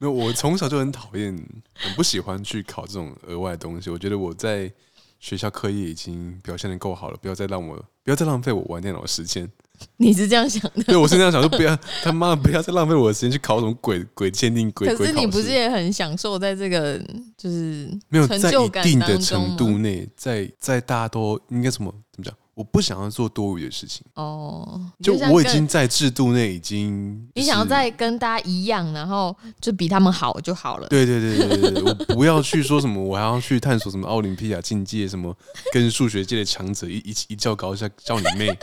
[0.00, 1.36] 没有，我从小就很讨厌，
[1.74, 3.90] 很不喜欢去考这种额外的东西。
[3.90, 4.72] 我觉得我在
[5.18, 9.46] 学校课业已经表现的够好了，不要再让我，不要再浪费我玩电脑的时间。
[9.98, 10.82] 你是这样想的？
[10.84, 14.88] 对，我是这样想，说不要他妈的不要再浪费我的时间去考什么鬼鬼鉴定鬼。
[14.94, 16.98] 可是你不是也很享受在这个
[17.36, 22.34] 就是没有在一定的程度内，在在大家都应该什么怎么讲？
[22.60, 30.86] 我不想要做多余的事情哦，就我已经在制度内已经，你想要再跟大家一样，然后就比他们好就好了。
[30.88, 35.34] 对对对对对对，我不要去说什么，我还要去探索什么奥林匹亚境界，什么
[35.72, 38.54] 跟数学界的强者一一一较高下，叫你妹。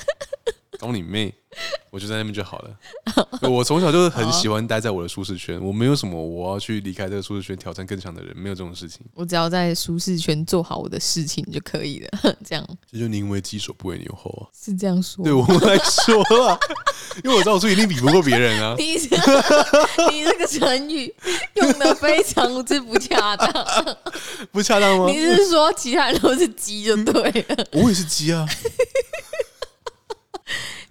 [0.79, 1.33] 搞你妹！
[1.89, 2.77] 我就在那边就好了。
[3.49, 9.01] 我从小就是很喜欢待在我的舒适圈，我没有什么我要去离开这个舒适圈挑战更强的人，没有这种事情。
[9.15, 12.35] 我只要在舒适圈做好我的事情就可以了。
[12.45, 15.23] 这样，这就宁为鸡首不为牛后啊，是这样说。
[15.23, 16.59] 对我来说啊，
[17.23, 18.75] 因为我知道我自己一定比不过别人啊。
[18.77, 18.91] 你
[20.11, 21.11] 你这个成语
[21.55, 23.97] 用的非常之不恰当，
[24.51, 25.07] 不恰当吗？
[25.07, 27.67] 你是说其他人都是鸡就对了？
[27.71, 28.45] 我也是鸡啊。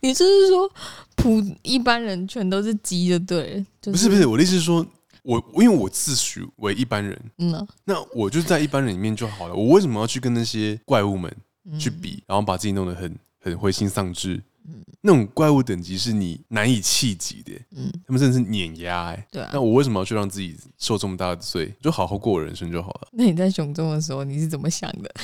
[0.06, 0.70] 你就是说
[1.16, 3.66] 普一般人全都是鸡的对了？
[3.80, 4.86] 就是、不是不是，我的意思是说，
[5.22, 9.54] 我因为我自诩为一般人，嗯、啊，那我就在一般人里面就好了。
[9.54, 11.34] 我为什么要去跟那些怪物们
[11.78, 14.40] 去比，然后把自己弄得很很灰心丧志？
[14.68, 19.50] 嗯，那种怪物等级是你难以企及的，嗯，他们真的是碾压哎，对啊。
[19.52, 21.72] 那我为什么要去让自己受这么大的罪？
[21.80, 23.08] 就好好过我人生就好了。
[23.12, 25.14] 那你在熊中的时候，你是怎么想的？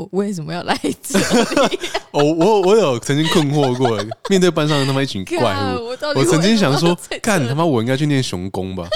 [0.00, 1.18] 我为什么要来这
[1.68, 1.78] 里？
[2.12, 3.98] 哦，我我有曾经困惑过，
[4.30, 8.88] 面对班上的那么一群怪物， 我，我曾经想说，干他妈，我应该去念熊工吧？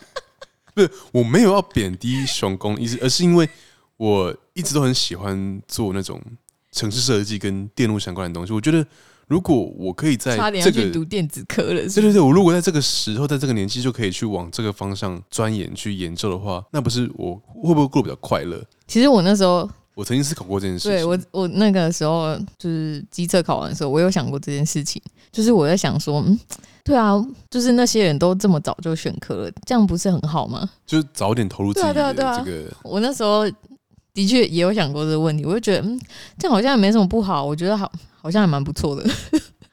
[0.72, 3.46] 不是，我没有要贬低熊工的意思，而是因为
[3.98, 6.18] 我一直都很喜欢做那种
[6.72, 8.52] 城市设计跟电路相关的东西。
[8.54, 8.86] 我觉得，
[9.26, 18.64] 如果我可以在这个差点去读电子科了，对对对，我如果在这个时候，在这个年纪就可以去往这个方向钻研去研究的话，那不是我会不会过得比较快乐？
[18.86, 19.68] 其实我那时候。
[19.94, 20.92] 我曾经思考过这件事情。
[20.92, 25.00] 对我，我那个时候就是机测考完的时候，我有想过这件事情。
[25.32, 26.38] 就是我在想说，嗯，
[26.82, 27.14] 对啊，
[27.48, 30.68] 就是那些人都这么早就选科了，这样不是很好吗？
[30.86, 32.64] 就早点投入自己的这个。
[32.82, 33.48] 我那时候
[34.12, 36.00] 的确也有想过这个问题，我就觉得，嗯，
[36.36, 37.44] 这样好像也没什么不好。
[37.44, 39.08] 我觉得好，好像还蛮不错的。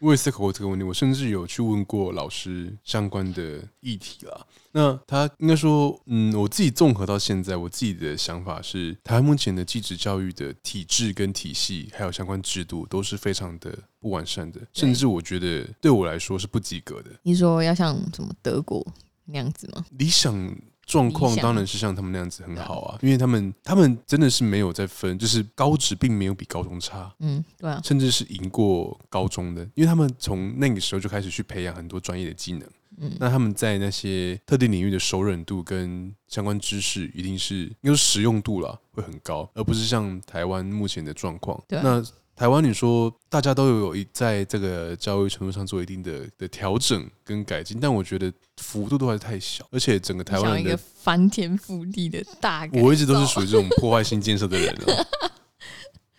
[0.07, 4.47] 我也思考过这个问题，我甚至有去问过老师相关的议题啦。
[4.71, 17.11] 那他应该说，嗯，我自己综合到现在，我自己的想法是，台湾目前的技职教育的体制跟体系，还有相关制度，都是非常的不完善的，甚至我觉得对我来说是不及格的。
[17.23, 18.85] 你说要像什么德国
[19.25, 19.85] 那样子吗？
[19.91, 20.55] 理想。
[20.87, 32.67] 状况当然是像他们那样子很好啊，因为他们他们真的是没有在分，就是高职并没有比高中差，嗯，对啊，甚至是赢过高中的，因为他们从那个时候就开始去培养很多专业的技能，
[32.99, 42.01] 嗯，那他们在那些特定领域的熟稔度跟相关知识一定是，应该说实用度啦会很高，而不是像台湾目前的状况，对，那。
[42.37, 55.01] 台湾，你说大家都有有一在这个教育程度上做一定的的调整跟改进，但我觉得幅度都还是太小，而且整个台湾的一个翻天覆地的大，我一直都是属于这种破坏性建设的人啊，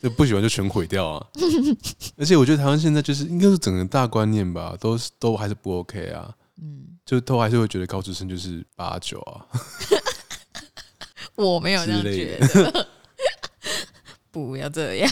[0.03, 1.25] 就不喜欢就全毁掉啊。
[2.19, 9.47] 而且我觉得台湾现在就是应该是整个大观念吧，都是都还是不 OK 啊，嗯，就都还是会觉得高职生就是八九啊，
[11.37, 12.89] 我没有这样觉得，
[14.33, 15.09] 不要这样。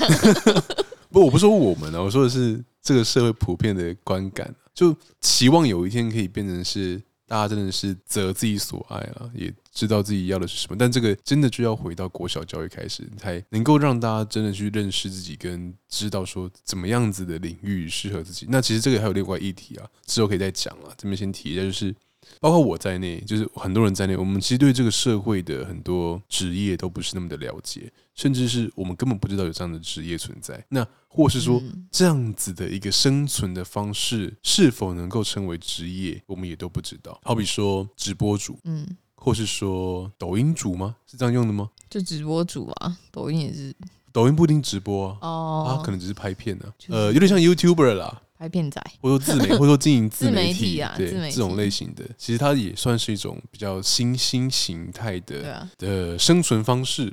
[1.17, 10.77] 不，我不说我们啊，我说的是这个社会普遍的观感，就期望有一天可以变成是大家真的是择自己所爱啊，也知道自己要的是什么。
[10.79, 18.45] 但这个真的就要回到国小教育开始，才能够让大家真的去认识自己，跟知道说怎么样子的领域适合自己。
[18.51, 20.93] 那其实这个还有另外议题啊，之后可以再讲啊。
[20.99, 21.95] 这边先提一下，就是
[22.41, 27.91] 包括我在内，就是很多人在内，我们其实对这个社会的很多职业都不是那么的了解。
[28.17, 37.21] 甚至是我们根本不知道有这样的职业存在，那或是说这样子的一个生存的方式是否能够称为职业，我们也都不知道。
[37.23, 40.97] 好比说直播主，嗯，或是说抖音主吗？
[41.07, 41.71] 是这样用的吗？
[41.91, 43.75] 就直播主啊，抖音也是，
[44.13, 57.13] 抖音不一定直播啊，哦，可能只是拍片呢，呃，有点像 YouTuber 啦，拍片仔，或者说自媒， 或者说经营自媒体啊，对，这种类型的，其实它也算是一种比较新兴形态的的生存方式。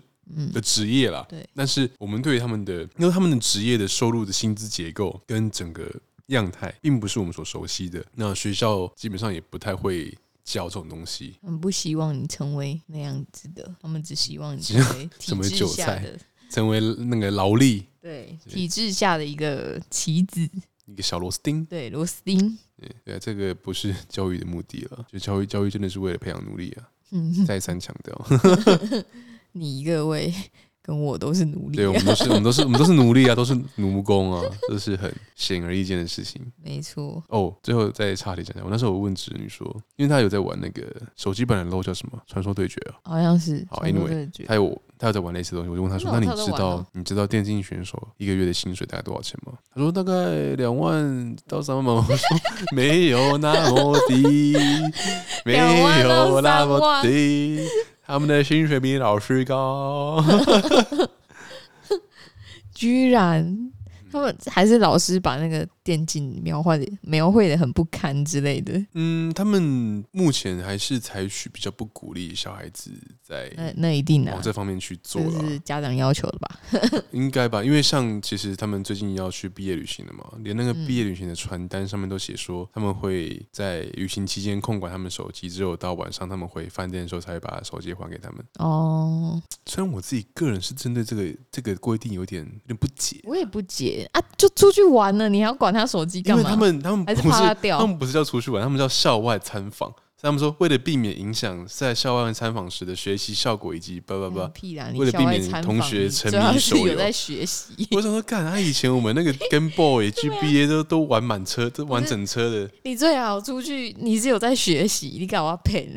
[0.53, 5.89] 的职业啦，对，但是我们对于他们的，因为他们的职业的收入的薪资结构跟整个
[6.27, 8.03] 样态，并不是我们所熟悉的。
[8.15, 11.35] 那学校基本上也不太会教这种东西。
[11.41, 16.03] 我们不希望你成为那样子的，他们只希望你成为成为韭菜，
[16.49, 20.41] 成为那个劳力，对，体制下的一个棋子，
[20.85, 22.57] 一个小螺丝钉，对，螺丝钉。
[22.77, 26.89] 对对啊，这个不是教育的目的了，就教育教育真的是为了培养奴隶啊。
[27.11, 28.13] 嗯，再三强调，
[29.53, 30.33] 你各位。
[30.85, 36.41] 跟我都是奴隶，对，我们都是，我们都是，我们都是奴隶啊，都是奴工啊，这是很显而易见的事情。
[36.61, 37.23] 没错。
[37.29, 40.85] 哦，最后再插题讲讲，我那时候我问侄女说，因为她有在玩那个
[41.15, 42.21] 手机版的 LOL 叫什么？
[42.27, 43.65] 传说对决啊，好像是。
[43.69, 49.53] 好，Anyway，她有她有在玩类似的东西，我就问她说，那你知道你知道电竞选手一个月的薪水大概多少钱吗？
[49.73, 51.93] 她说大概两万到三万吧。
[52.09, 52.37] 我说
[52.75, 54.53] 没有那么低，
[55.45, 57.61] 没有那么低。
[58.05, 60.23] 他们的薪水比老师高，
[62.73, 63.73] 居然。
[64.13, 68.73] 他们还是老师把那个电竞描画的描绘的很不堪之类的。
[68.93, 76.59] 嗯，他们目前还是采取比较不鼓励小孩子在那那一定的往这方面去做，了是家长要求的吧？
[77.11, 77.63] 应该吧？
[77.63, 88.43] 因为像其实他们最近要去毕业旅行了嘛，连那个毕业旅行的传单上面都写说他们会在旅行期间控管他们手机，只有到晚上他们回饭店的时候才会把手机还给他们。
[88.59, 94.09] 哦，虽然我自己个人是针对这个这个规定有点有点不解，我也不解。
[94.13, 96.41] 啊，就出去玩了，你还要管他手机干嘛？
[96.41, 97.79] 因为他们他们不是他掉？
[97.79, 99.93] 他们不是叫出去玩，他们叫校外参访。
[100.21, 104.49] 他们说，为了避免影响在校外参访时的学习效果，以及叭叭叭，
[104.95, 107.85] 为了避免同学沉迷手游，在学习。
[107.91, 112.71] 我想说，干啊以前我们那个 Game Boy、GBA 都都玩满车，都玩整车的。
[112.83, 115.93] 你最好出去，你是有在学习，你干嘛骗？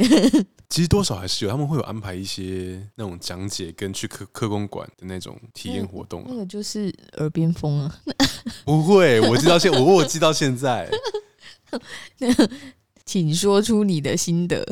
[0.69, 6.25] 其实多少还是有，他们会有安排一些那种讲解跟去科科工馆的那种体验活动。
[6.27, 7.99] 那个就是耳边风啊！
[8.65, 10.91] 不会，我记到现，我我记到现在。
[13.07, 14.67] 请说出你的心得。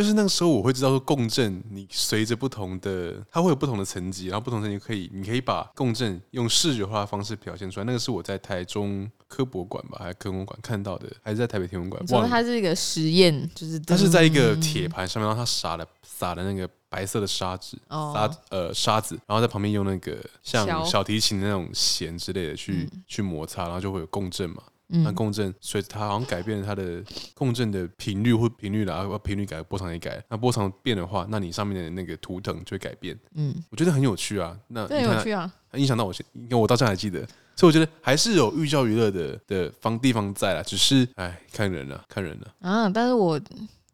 [0.00, 7.84] 就是那个时候，我会知道说共振，你随着不同的，它会有不同的层级，然后不同层级可以，你可以把共振用视觉化的方式表现出来。
[7.84, 12.02] 那个是我在台中科博馆吧，还是科工馆看到的，还是在台北天文馆？
[12.08, 12.28] 忘了。
[12.30, 24.62] 它是一个实验，就是它是在一个铁盘上面，然后它撒了撒了那个白色的沙子，沙呃沙子，然后在旁边用那个像小提琴的那种弦之类的去去摩擦，然后就会有共振嘛。
[24.90, 27.02] 那共振所以它好像改变了它的
[27.34, 30.22] 共振的频率或频率啦，频率改，波长也改。
[30.28, 33.18] 那波长变的话，那你上面的那个图腾就会改变。
[33.34, 34.58] 嗯，我觉得很有趣啊。
[34.68, 37.26] 那很有趣啊，影响到我现，因为我到现在还记得。
[37.56, 42.88] 所以我觉得还是有寓教于乐的的方地方在啦，只是哎，看人了，看人了啊。
[42.88, 43.38] 但是我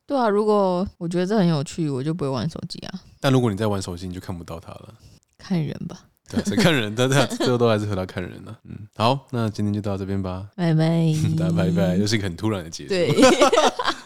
[0.07, 3.01] 对啊，如果我觉得这很有趣，我就不会玩手机啊。
[3.19, 4.95] 但如果你在玩手机，你就看不到它了。
[5.37, 6.05] 看人吧。
[6.31, 8.59] 对，是看人，对对，最后都还是回到看人了。
[8.65, 12.91] 嗯，好，那今天就到这边吧，拜拜， 大家拜拜，又是一个很突然的结束。
[12.91, 13.11] 对。